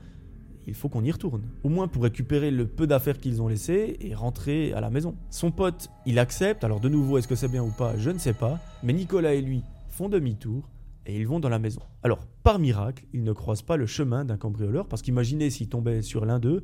il 0.66 0.74
faut 0.74 0.88
qu'on 0.88 1.04
y 1.04 1.10
retourne. 1.10 1.42
Au 1.62 1.68
moins 1.68 1.88
pour 1.88 2.02
récupérer 2.02 2.50
le 2.50 2.66
peu 2.66 2.86
d'affaires 2.86 3.18
qu'ils 3.18 3.42
ont 3.42 3.48
laissées 3.48 3.96
et 4.00 4.14
rentrer 4.14 4.72
à 4.72 4.80
la 4.80 4.90
maison. 4.90 5.16
Son 5.30 5.50
pote, 5.50 5.90
il 6.06 6.18
accepte, 6.18 6.64
alors 6.64 6.80
de 6.80 6.88
nouveau, 6.88 7.18
est-ce 7.18 7.28
que 7.28 7.34
c'est 7.34 7.48
bien 7.48 7.62
ou 7.62 7.70
pas, 7.70 7.96
je 7.98 8.10
ne 8.10 8.18
sais 8.18 8.32
pas, 8.32 8.58
mais 8.82 8.92
Nicolas 8.92 9.34
et 9.34 9.42
lui 9.42 9.62
font 9.88 10.08
demi-tour 10.08 10.68
et 11.06 11.18
ils 11.18 11.26
vont 11.26 11.40
dans 11.40 11.48
la 11.48 11.58
maison. 11.58 11.80
Alors, 12.02 12.20
par 12.42 12.58
miracle, 12.58 13.04
ils 13.12 13.24
ne 13.24 13.32
croisent 13.32 13.62
pas 13.62 13.76
le 13.76 13.86
chemin 13.86 14.24
d'un 14.24 14.36
cambrioleur, 14.36 14.86
parce 14.86 15.02
qu'imaginez 15.02 15.50
s'ils 15.50 15.68
tombaient 15.68 16.02
sur 16.02 16.24
l'un 16.24 16.38
d'eux, 16.38 16.62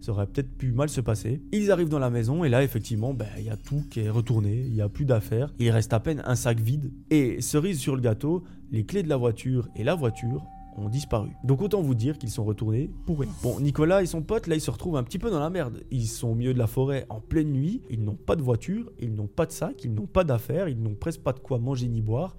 ça 0.00 0.12
aurait 0.12 0.26
peut-être 0.26 0.56
pu 0.56 0.72
mal 0.72 0.88
se 0.88 1.00
passer. 1.00 1.42
Ils 1.52 1.70
arrivent 1.70 1.88
dans 1.88 1.98
la 1.98 2.10
maison 2.10 2.42
et 2.44 2.48
là, 2.48 2.62
effectivement, 2.62 3.12
ben, 3.12 3.28
il 3.38 3.44
y 3.44 3.50
a 3.50 3.56
tout 3.56 3.84
qui 3.90 4.00
est 4.00 4.10
retourné, 4.10 4.64
il 4.66 4.72
n'y 4.72 4.80
a 4.80 4.88
plus 4.88 5.04
d'affaires, 5.04 5.52
il 5.58 5.70
reste 5.70 5.92
à 5.92 6.00
peine 6.00 6.22
un 6.24 6.36
sac 6.36 6.58
vide. 6.58 6.90
Et 7.10 7.40
cerise 7.42 7.78
sur 7.78 7.96
le 7.96 8.02
gâteau, 8.02 8.44
les 8.70 8.84
clés 8.84 9.02
de 9.02 9.08
la 9.08 9.16
voiture 9.16 9.68
et 9.76 9.84
la 9.84 9.94
voiture 9.94 10.42
ont 10.76 10.88
disparu. 10.88 11.30
Donc 11.44 11.62
autant 11.62 11.82
vous 11.82 11.94
dire 11.94 12.18
qu'ils 12.18 12.30
sont 12.30 12.44
retournés 12.44 12.90
pour 13.06 13.20
rien. 13.20 13.30
Bon, 13.42 13.60
Nicolas 13.60 14.02
et 14.02 14.06
son 14.06 14.22
pote, 14.22 14.46
là, 14.46 14.54
ils 14.54 14.60
se 14.60 14.70
retrouvent 14.70 14.96
un 14.96 15.02
petit 15.02 15.18
peu 15.18 15.30
dans 15.30 15.40
la 15.40 15.50
merde. 15.50 15.82
Ils 15.90 16.06
sont 16.06 16.28
au 16.28 16.34
milieu 16.34 16.54
de 16.54 16.58
la 16.58 16.66
forêt 16.66 17.06
en 17.08 17.20
pleine 17.20 17.52
nuit, 17.52 17.82
ils 17.90 18.02
n'ont 18.02 18.16
pas 18.16 18.36
de 18.36 18.42
voiture, 18.42 18.90
ils 18.98 19.14
n'ont 19.14 19.26
pas 19.26 19.46
de 19.46 19.52
sac, 19.52 19.84
ils 19.84 19.92
n'ont 19.92 20.06
pas 20.06 20.24
d'affaires, 20.24 20.68
ils 20.68 20.80
n'ont 20.80 20.94
presque 20.94 21.20
pas 21.20 21.32
de 21.32 21.40
quoi 21.40 21.58
manger 21.58 21.88
ni 21.88 22.02
boire. 22.02 22.36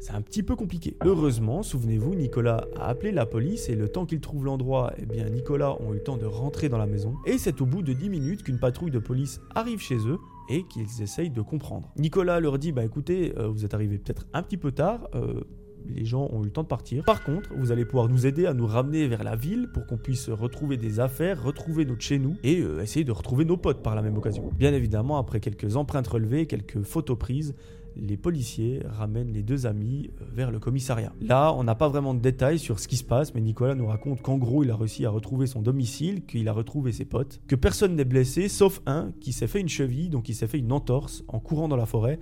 C'est 0.00 0.12
un 0.12 0.22
petit 0.22 0.44
peu 0.44 0.54
compliqué. 0.54 0.96
Heureusement, 1.04 1.64
souvenez-vous, 1.64 2.14
Nicolas 2.14 2.68
a 2.76 2.88
appelé 2.88 3.10
la 3.10 3.26
police 3.26 3.68
et 3.68 3.74
le 3.74 3.88
temps 3.88 4.06
qu'il 4.06 4.20
trouve 4.20 4.44
l'endroit, 4.44 4.92
eh 4.96 5.06
bien 5.06 5.28
Nicolas 5.28 5.76
ont 5.82 5.92
eu 5.92 5.96
le 5.96 6.02
temps 6.02 6.16
de 6.16 6.24
rentrer 6.24 6.68
dans 6.68 6.78
la 6.78 6.86
maison. 6.86 7.14
Et 7.26 7.36
c'est 7.36 7.60
au 7.60 7.66
bout 7.66 7.82
de 7.82 7.92
10 7.92 8.08
minutes 8.08 8.42
qu'une 8.44 8.60
patrouille 8.60 8.92
de 8.92 9.00
police 9.00 9.40
arrive 9.56 9.80
chez 9.80 9.96
eux 10.06 10.18
et 10.48 10.62
qu'ils 10.68 11.02
essayent 11.02 11.30
de 11.30 11.42
comprendre. 11.42 11.90
Nicolas 11.96 12.38
leur 12.38 12.58
dit, 12.58 12.70
bah 12.70 12.84
écoutez, 12.84 13.34
euh, 13.36 13.48
vous 13.48 13.64
êtes 13.64 13.74
arrivé 13.74 13.98
peut-être 13.98 14.26
un 14.32 14.42
petit 14.42 14.56
peu 14.56 14.70
tard, 14.70 15.08
euh, 15.14 15.40
les 15.94 16.04
gens 16.04 16.28
ont 16.32 16.42
eu 16.42 16.46
le 16.46 16.50
temps 16.50 16.62
de 16.62 16.68
partir. 16.68 17.04
Par 17.04 17.22
contre, 17.22 17.50
vous 17.56 17.72
allez 17.72 17.84
pouvoir 17.84 18.08
nous 18.08 18.26
aider 18.26 18.46
à 18.46 18.54
nous 18.54 18.66
ramener 18.66 19.06
vers 19.08 19.24
la 19.24 19.36
ville 19.36 19.68
pour 19.72 19.86
qu'on 19.86 19.96
puisse 19.96 20.28
retrouver 20.28 20.76
des 20.76 21.00
affaires, 21.00 21.42
retrouver 21.42 21.84
notre 21.84 22.02
chez 22.02 22.18
nous 22.18 22.36
et 22.42 22.60
euh, 22.60 22.82
essayer 22.82 23.04
de 23.04 23.12
retrouver 23.12 23.44
nos 23.44 23.56
potes 23.56 23.82
par 23.82 23.94
la 23.94 24.02
même 24.02 24.16
occasion. 24.16 24.50
Bien 24.58 24.72
évidemment, 24.72 25.18
après 25.18 25.40
quelques 25.40 25.76
empreintes 25.76 26.08
relevées, 26.08 26.46
quelques 26.46 26.82
photos 26.82 27.18
prises, 27.18 27.54
les 27.96 28.16
policiers 28.16 28.82
ramènent 28.86 29.32
les 29.32 29.42
deux 29.42 29.66
amis 29.66 30.10
euh, 30.20 30.24
vers 30.32 30.50
le 30.50 30.58
commissariat. 30.58 31.12
Là, 31.20 31.52
on 31.52 31.64
n'a 31.64 31.74
pas 31.74 31.88
vraiment 31.88 32.14
de 32.14 32.20
détails 32.20 32.58
sur 32.58 32.78
ce 32.78 32.88
qui 32.88 32.96
se 32.96 33.04
passe, 33.04 33.34
mais 33.34 33.40
Nicolas 33.40 33.74
nous 33.74 33.86
raconte 33.86 34.22
qu'en 34.22 34.38
gros, 34.38 34.62
il 34.62 34.70
a 34.70 34.76
réussi 34.76 35.04
à 35.04 35.10
retrouver 35.10 35.46
son 35.46 35.62
domicile, 35.62 36.24
qu'il 36.24 36.48
a 36.48 36.52
retrouvé 36.52 36.92
ses 36.92 37.04
potes, 37.04 37.40
que 37.48 37.56
personne 37.56 37.96
n'est 37.96 38.04
blessé, 38.04 38.48
sauf 38.48 38.80
un 38.86 39.12
qui 39.20 39.32
s'est 39.32 39.46
fait 39.46 39.60
une 39.60 39.68
cheville, 39.68 40.10
donc 40.10 40.28
il 40.28 40.34
s'est 40.34 40.46
fait 40.46 40.58
une 40.58 40.72
entorse 40.72 41.24
en 41.28 41.40
courant 41.40 41.68
dans 41.68 41.76
la 41.76 41.86
forêt. 41.86 42.18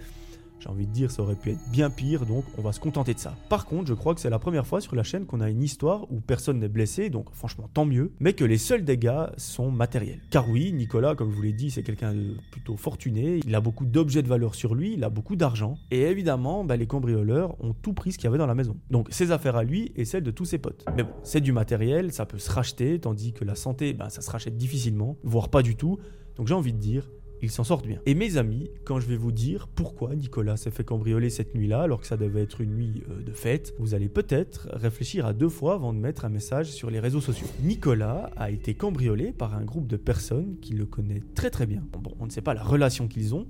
J'ai 0.58 0.68
envie 0.68 0.86
de 0.86 0.92
dire, 0.92 1.10
ça 1.10 1.22
aurait 1.22 1.36
pu 1.36 1.50
être 1.50 1.70
bien 1.70 1.90
pire, 1.90 2.24
donc 2.24 2.44
on 2.56 2.62
va 2.62 2.72
se 2.72 2.80
contenter 2.80 3.14
de 3.14 3.18
ça. 3.18 3.36
Par 3.48 3.66
contre, 3.66 3.86
je 3.88 3.94
crois 3.94 4.14
que 4.14 4.20
c'est 4.20 4.30
la 4.30 4.38
première 4.38 4.66
fois 4.66 4.80
sur 4.80 4.96
la 4.96 5.02
chaîne 5.02 5.26
qu'on 5.26 5.40
a 5.40 5.50
une 5.50 5.62
histoire 5.62 6.10
où 6.10 6.20
personne 6.20 6.58
n'est 6.58 6.68
blessé, 6.68 7.10
donc 7.10 7.32
franchement 7.32 7.68
tant 7.72 7.84
mieux, 7.84 8.12
mais 8.20 8.32
que 8.32 8.44
les 8.44 8.58
seuls 8.58 8.84
dégâts 8.84 9.26
sont 9.36 9.70
matériels. 9.70 10.20
Car 10.30 10.48
oui, 10.48 10.72
Nicolas, 10.72 11.14
comme 11.14 11.30
je 11.30 11.36
vous 11.36 11.42
l'ai 11.42 11.52
dit, 11.52 11.70
c'est 11.70 11.82
quelqu'un 11.82 12.14
de 12.14 12.36
plutôt 12.50 12.76
fortuné, 12.76 13.40
il 13.46 13.54
a 13.54 13.60
beaucoup 13.60 13.84
d'objets 13.84 14.22
de 14.22 14.28
valeur 14.28 14.54
sur 14.54 14.74
lui, 14.74 14.94
il 14.94 15.04
a 15.04 15.10
beaucoup 15.10 15.36
d'argent, 15.36 15.78
et 15.90 16.02
évidemment, 16.02 16.64
bah, 16.64 16.76
les 16.76 16.86
cambrioleurs 16.86 17.62
ont 17.62 17.74
tout 17.74 17.92
pris 17.92 18.12
ce 18.12 18.18
qu'il 18.18 18.24
y 18.24 18.28
avait 18.28 18.38
dans 18.38 18.46
la 18.46 18.54
maison. 18.54 18.76
Donc 18.90 19.08
ses 19.10 19.30
affaires 19.32 19.56
à 19.56 19.64
lui 19.64 19.92
et 19.94 20.04
celles 20.04 20.22
de 20.22 20.30
tous 20.30 20.46
ses 20.46 20.58
potes. 20.58 20.84
Mais 20.96 21.02
bon, 21.02 21.10
c'est 21.22 21.40
du 21.40 21.52
matériel, 21.52 22.12
ça 22.12 22.26
peut 22.26 22.38
se 22.38 22.50
racheter, 22.50 22.98
tandis 22.98 23.32
que 23.32 23.44
la 23.44 23.54
santé, 23.54 23.92
bah, 23.92 24.08
ça 24.08 24.22
se 24.22 24.30
rachète 24.30 24.56
difficilement, 24.56 25.16
voire 25.22 25.48
pas 25.48 25.62
du 25.62 25.76
tout. 25.76 25.98
Donc 26.36 26.48
j'ai 26.48 26.54
envie 26.54 26.72
de 26.72 26.78
dire, 26.78 27.08
ils 27.42 27.50
s'en 27.50 27.64
sortent 27.64 27.86
bien. 27.86 28.00
Et 28.06 28.14
mes 28.14 28.36
amis, 28.36 28.70
quand 28.84 29.00
je 29.00 29.06
vais 29.06 29.16
vous 29.16 29.32
dire 29.32 29.68
pourquoi 29.68 30.14
Nicolas 30.14 30.56
s'est 30.56 30.70
fait 30.70 30.84
cambrioler 30.84 31.30
cette 31.30 31.54
nuit-là, 31.54 31.82
alors 31.82 32.00
que 32.00 32.06
ça 32.06 32.16
devait 32.16 32.42
être 32.42 32.60
une 32.60 32.74
nuit 32.74 33.02
euh, 33.10 33.22
de 33.22 33.32
fête, 33.32 33.74
vous 33.78 33.94
allez 33.94 34.08
peut-être 34.08 34.68
réfléchir 34.72 35.26
à 35.26 35.32
deux 35.32 35.48
fois 35.48 35.74
avant 35.74 35.92
de 35.92 35.98
mettre 35.98 36.24
un 36.24 36.28
message 36.28 36.70
sur 36.70 36.90
les 36.90 37.00
réseaux 37.00 37.20
sociaux. 37.20 37.46
Nicolas 37.62 38.30
a 38.36 38.50
été 38.50 38.74
cambriolé 38.74 39.32
par 39.32 39.54
un 39.54 39.64
groupe 39.64 39.86
de 39.86 39.96
personnes 39.96 40.56
qui 40.60 40.72
le 40.72 40.86
connaît 40.86 41.22
très 41.34 41.50
très 41.50 41.66
bien. 41.66 41.82
Bon, 41.92 42.14
on 42.20 42.26
ne 42.26 42.30
sait 42.30 42.42
pas 42.42 42.54
la 42.54 42.62
relation 42.62 43.08
qu'ils 43.08 43.34
ont, 43.34 43.46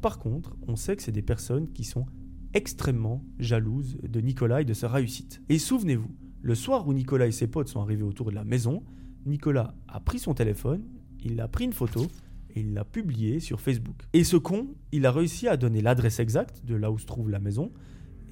par 0.00 0.18
contre, 0.18 0.56
on 0.66 0.76
sait 0.76 0.96
que 0.96 1.02
c'est 1.02 1.12
des 1.12 1.22
personnes 1.22 1.72
qui 1.72 1.84
sont 1.84 2.06
extrêmement 2.54 3.24
jalouses 3.38 3.98
de 4.02 4.20
Nicolas 4.20 4.62
et 4.62 4.64
de 4.64 4.74
sa 4.74 4.88
réussite. 4.88 5.42
Et 5.48 5.58
souvenez-vous, 5.58 6.10
le 6.40 6.54
soir 6.54 6.86
où 6.86 6.92
Nicolas 6.92 7.26
et 7.26 7.32
ses 7.32 7.46
potes 7.46 7.68
sont 7.68 7.80
arrivés 7.80 8.04
autour 8.04 8.30
de 8.30 8.34
la 8.34 8.44
maison, 8.44 8.82
Nicolas 9.26 9.74
a 9.88 10.00
pris 10.00 10.18
son 10.18 10.34
téléphone, 10.34 10.84
il 11.24 11.40
a 11.40 11.48
pris 11.48 11.64
une 11.64 11.72
photo, 11.72 12.06
il 12.60 12.74
l'a 12.74 12.84
publié 12.84 13.40
sur 13.40 13.60
Facebook. 13.60 13.96
Et 14.12 14.24
ce 14.24 14.36
con, 14.36 14.68
il 14.92 15.06
a 15.06 15.12
réussi 15.12 15.48
à 15.48 15.56
donner 15.56 15.80
l'adresse 15.80 16.20
exacte 16.20 16.64
de 16.64 16.74
là 16.74 16.90
où 16.90 16.98
se 16.98 17.06
trouve 17.06 17.30
la 17.30 17.38
maison. 17.38 17.72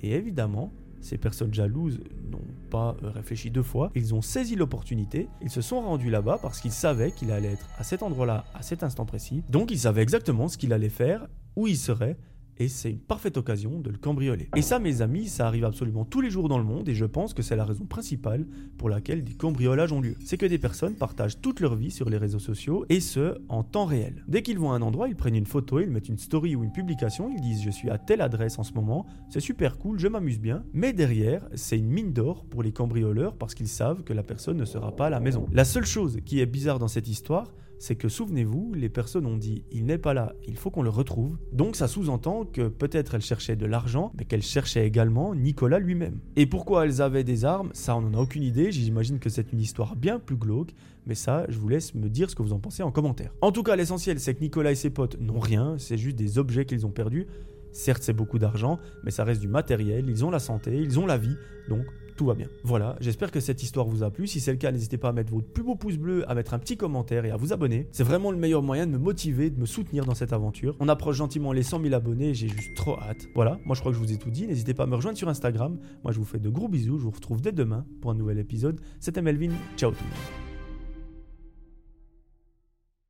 Et 0.03 0.13
évidemment, 0.13 0.73
ces 1.01 1.19
personnes 1.19 1.55
jalouses 1.55 2.01
n'ont 2.31 2.41
pas 2.71 2.97
euh, 3.03 3.11
réfléchi 3.11 3.51
deux 3.51 3.63
fois. 3.63 3.91
Ils 3.95 4.15
ont 4.15 4.23
saisi 4.23 4.57
l'opportunité. 4.57 5.29
Ils 5.41 5.51
se 5.51 5.61
sont 5.61 5.81
rendus 5.81 6.11
là-bas 6.11 6.39
parce 6.43 6.61
qu'ils 6.61 6.73
savaient 6.73 7.13
qu'il 7.13 7.31
allait 7.31 7.53
être 7.53 7.67
à 7.79 7.85
cet 7.85 8.03
endroit-là, 8.03 8.45
à 8.55 8.63
cet 8.63 8.83
instant 8.83 9.07
précis. 9.07 9.43
Donc 9.49 9.71
ils 9.71 9.79
savaient 9.79 10.03
exactement 10.03 10.49
ce 10.49 10.59
qu'il 10.59 10.73
allait 10.73 10.89
faire, 10.89 11.29
où 11.55 11.67
il 11.67 11.77
serait 11.77 12.17
et 12.59 12.69
c'est 12.69 12.91
une 12.91 12.99
parfaite 12.99 13.37
occasion 13.37 13.81
de 13.81 13.91
le 13.91 13.99
cambrioler. 13.99 14.49
Et 14.57 14.63
ça, 14.63 14.79
mes 14.79 15.03
amis, 15.03 15.27
ça 15.27 15.47
arrive 15.47 15.65
absolument 15.65 16.05
tous 16.05 16.21
les 16.21 16.31
jours 16.31 16.49
dans 16.49 16.59
le 16.59 16.65
monde 16.65 16.89
et 16.89 16.95
je 16.95 17.05
pense 17.05 17.35
que 17.35 17.43
c'est 17.43 17.57
la 17.57 17.65
raison 17.65 17.85
principale 17.85 18.47
pour 18.79 18.89
laquelle 18.89 19.25
des 19.25 19.35
cambriolages 19.35 19.93
ont 19.93 20.01
lieu. 20.01 20.15
C'est 20.25 20.37
que 20.37 20.47
des 20.47 20.59
personnes 20.59 20.95
partagent 20.95 21.41
toute 21.41 21.61
leur 21.61 21.75
vie 21.75 21.91
sur 21.91 22.09
les 22.09 22.17
réseaux 22.17 22.39
sociaux 22.39 22.85
et 22.89 23.01
ce, 23.01 23.39
en 23.49 23.63
temps 23.63 23.85
réel. 23.85 24.25
Dès 24.29 24.43
qu'ils 24.43 24.59
vont 24.59 24.73
à 24.73 24.77
un 24.77 24.83
endroit, 24.83 25.09
ils 25.09 25.17
prennent 25.17 25.37
une 25.37 25.47
photo, 25.47 25.81
ils 25.81 25.91
mettent 25.91 26.09
une 26.09 26.19
story 26.19 26.57
ou 26.57 26.65
une 26.65 26.73
publication, 26.73 27.31
ils 27.31 27.41
disent 27.41 27.63
je 27.63 27.71
suis 27.71 27.91
à 27.91 27.99
telle 27.99 28.21
adresse 28.21 28.59
en 28.59 28.63
ce 28.63 28.73
moment, 28.73 29.07
c'est 29.29 29.41
super 29.41 29.79
cool, 29.79 29.99
je 29.99 30.09
m'amuse 30.09 30.41
bien, 30.41 30.65
mais 30.73 30.93
derrière, 30.93 31.47
c'est 31.55 31.79
une 31.79 31.89
mine 31.89 32.13
d'or 32.13 32.45
pour 32.45 32.63
les 32.63 32.73
cambrioleurs 32.73 33.37
parce 33.37 33.55
qu'ils 33.55 33.69
savent 33.69 34.03
que 34.03 34.13
la 34.13 34.23
personne 34.23 34.57
ne 34.57 34.65
sera 34.65 34.95
pas 34.95 35.07
à 35.07 35.11
la 35.11 35.21
maison. 35.21 35.47
La 35.53 35.65
seule 35.65 35.87
chose 35.87 36.19
qui 36.25 36.41
est 36.41 36.47
bizarre 36.47 36.79
dans 36.79 36.89
cette 36.89 37.09
histoire, 37.09 37.53
c'est 37.79 37.97
que 37.97 38.09
souvenez-vous, 38.09 38.73
les 38.75 38.89
personnes 38.89 39.27
ont 39.27 39.37
dit 39.37 39.65
il 39.71 39.85
n'est 39.85 39.99
pas 39.99 40.15
là, 40.15 40.35
il 40.47 40.57
faut 40.57 40.71
qu'on 40.71 40.83
le 40.83 40.91
retrouve. 40.91 41.37
Donc 41.53 41.77
ça 41.77 41.89
sous-entend 41.89 42.45
que 42.45 42.69
peut-être 42.69 43.15
elles 43.15 43.23
cherchaient 43.23 43.57
de 43.57 43.67
l'argent, 43.67 44.13
mais 44.17 44.25
qu'elles 44.25 44.43
cherchaient 44.43 44.87
également 44.87 45.35
Nicolas 45.35 45.79
lui-même. 45.79 46.21
Et 46.37 46.47
pourquoi 46.47 46.85
elles 46.85 47.03
avaient 47.03 47.25
des 47.25 47.45
armes, 47.45 47.71
ça 47.73 47.97
on 47.97 48.03
n'en 48.03 48.19
a 48.19 48.23
aucune 48.23 48.43
idée, 48.43 48.73
j'imagine 48.73 49.19
que 49.19 49.29
c'est 49.29 49.53
une 49.53 49.61
histoire 49.61 49.97
bien 49.97 50.19
plus 50.19 50.37
glauque, 50.37 50.73
mais 51.07 51.15
ça 51.15 51.45
je 51.49 51.59
vous 51.59 51.69
laisse 51.69 51.95
me 51.95 52.09
dire 52.09 52.31
ce 52.31 52.35
que 52.35 52.43
vous 52.43 52.53
en 52.53 52.59
pensez 52.59 52.83
en 52.83 52.91
commentaire. 52.91 53.33
En 53.41 53.53
tout 53.53 53.63
cas 53.63 53.77
l'essentiel 53.77 54.21
c'est 54.21 54.35
que 54.35 54.41
Nicolas 54.41 54.73
et 54.73 54.77
ses 54.77 54.91
potes 54.91 55.21
n'ont 55.21 55.41
rien, 55.41 55.77
c'est 55.79 55.99
juste 55.99 56.17
des 56.17 56.39
objets 56.39 56.65
qu'ils 56.65 56.87
ont 56.87 56.91
perdus. 56.91 57.27
Certes 57.73 58.03
c'est 58.03 58.15
beaucoup 58.15 58.39
d'argent, 58.39 58.79
mais 59.05 59.11
ça 59.11 59.25
reste 59.25 59.41
du 59.41 59.49
matériel, 59.49 60.07
ils 60.09 60.25
ont 60.25 60.31
la 60.31 60.39
santé, 60.39 60.77
ils 60.77 60.99
ont 60.99 61.07
la 61.07 61.19
vie, 61.19 61.37
donc 61.69 61.85
tout 62.17 62.27
va 62.27 62.35
bien. 62.35 62.49
Voilà, 62.65 62.97
j'espère 63.01 63.31
que 63.31 63.41
cette 63.41 63.63
histoire 63.63 63.87
vous 63.87 64.03
a 64.03 64.11
plu. 64.11 64.27
Si 64.27 64.41
c'est 64.41 64.51
le 64.51 64.59
cas, 64.59 64.73
n'hésitez 64.73 64.99
pas 64.99 65.11
à 65.11 65.13
mettre 65.13 65.33
votre 65.33 65.47
plus 65.47 65.63
beau 65.63 65.75
pouce 65.75 65.97
bleu, 65.97 66.29
à 66.31 66.35
mettre 66.35 66.55
un 66.55 66.59
petit 66.59 66.77
commentaire 66.77 67.25
et 67.25 67.31
à 67.31 67.37
vous 67.37 67.53
abonner. 67.53 67.89
C'est 67.93 68.05
vraiment 68.05 68.31
le 68.31 68.39
meilleur 68.39 68.63
moyen 68.63 68.87
de 68.87 68.93
me 68.93 68.99
motiver, 68.99 69.51
de 69.51 69.61
me 69.61 69.67
soutenir 69.67 70.05
dans 70.05 70.15
cette 70.15 70.33
aventure. 70.33 70.77
On 70.81 70.89
approche 70.89 71.17
gentiment 71.17 71.53
les 71.53 71.63
100 71.63 71.83
000 71.83 71.95
abonnés, 71.95 72.35
j'ai 72.35 72.49
juste 72.49 72.75
trop 72.77 72.99
hâte. 72.99 73.29
Voilà, 73.35 73.59
moi 73.65 73.75
je 73.75 73.81
crois 73.81 73.93
que 73.93 73.99
je 73.99 74.03
vous 74.03 74.13
ai 74.13 74.17
tout 74.17 74.31
dit. 74.31 74.47
N'hésitez 74.47 74.75
pas 74.75 74.85
à 74.85 74.87
me 74.87 74.95
rejoindre 74.95 75.19
sur 75.19 75.29
Instagram. 75.29 75.79
Moi 76.03 76.13
je 76.13 76.19
vous 76.19 76.25
fais 76.25 76.39
de 76.39 76.49
gros 76.49 76.69
bisous, 76.69 76.99
je 76.99 77.05
vous 77.05 77.11
retrouve 77.11 77.41
dès 77.41 77.53
demain 77.53 77.85
pour 78.01 78.11
un 78.11 78.15
nouvel 78.15 78.39
épisode. 78.39 78.81
C'était 79.01 79.23
Melvin, 79.23 79.53
ciao 79.77 79.91
tout 79.91 80.03
le 80.03 80.11
monde. 80.11 80.46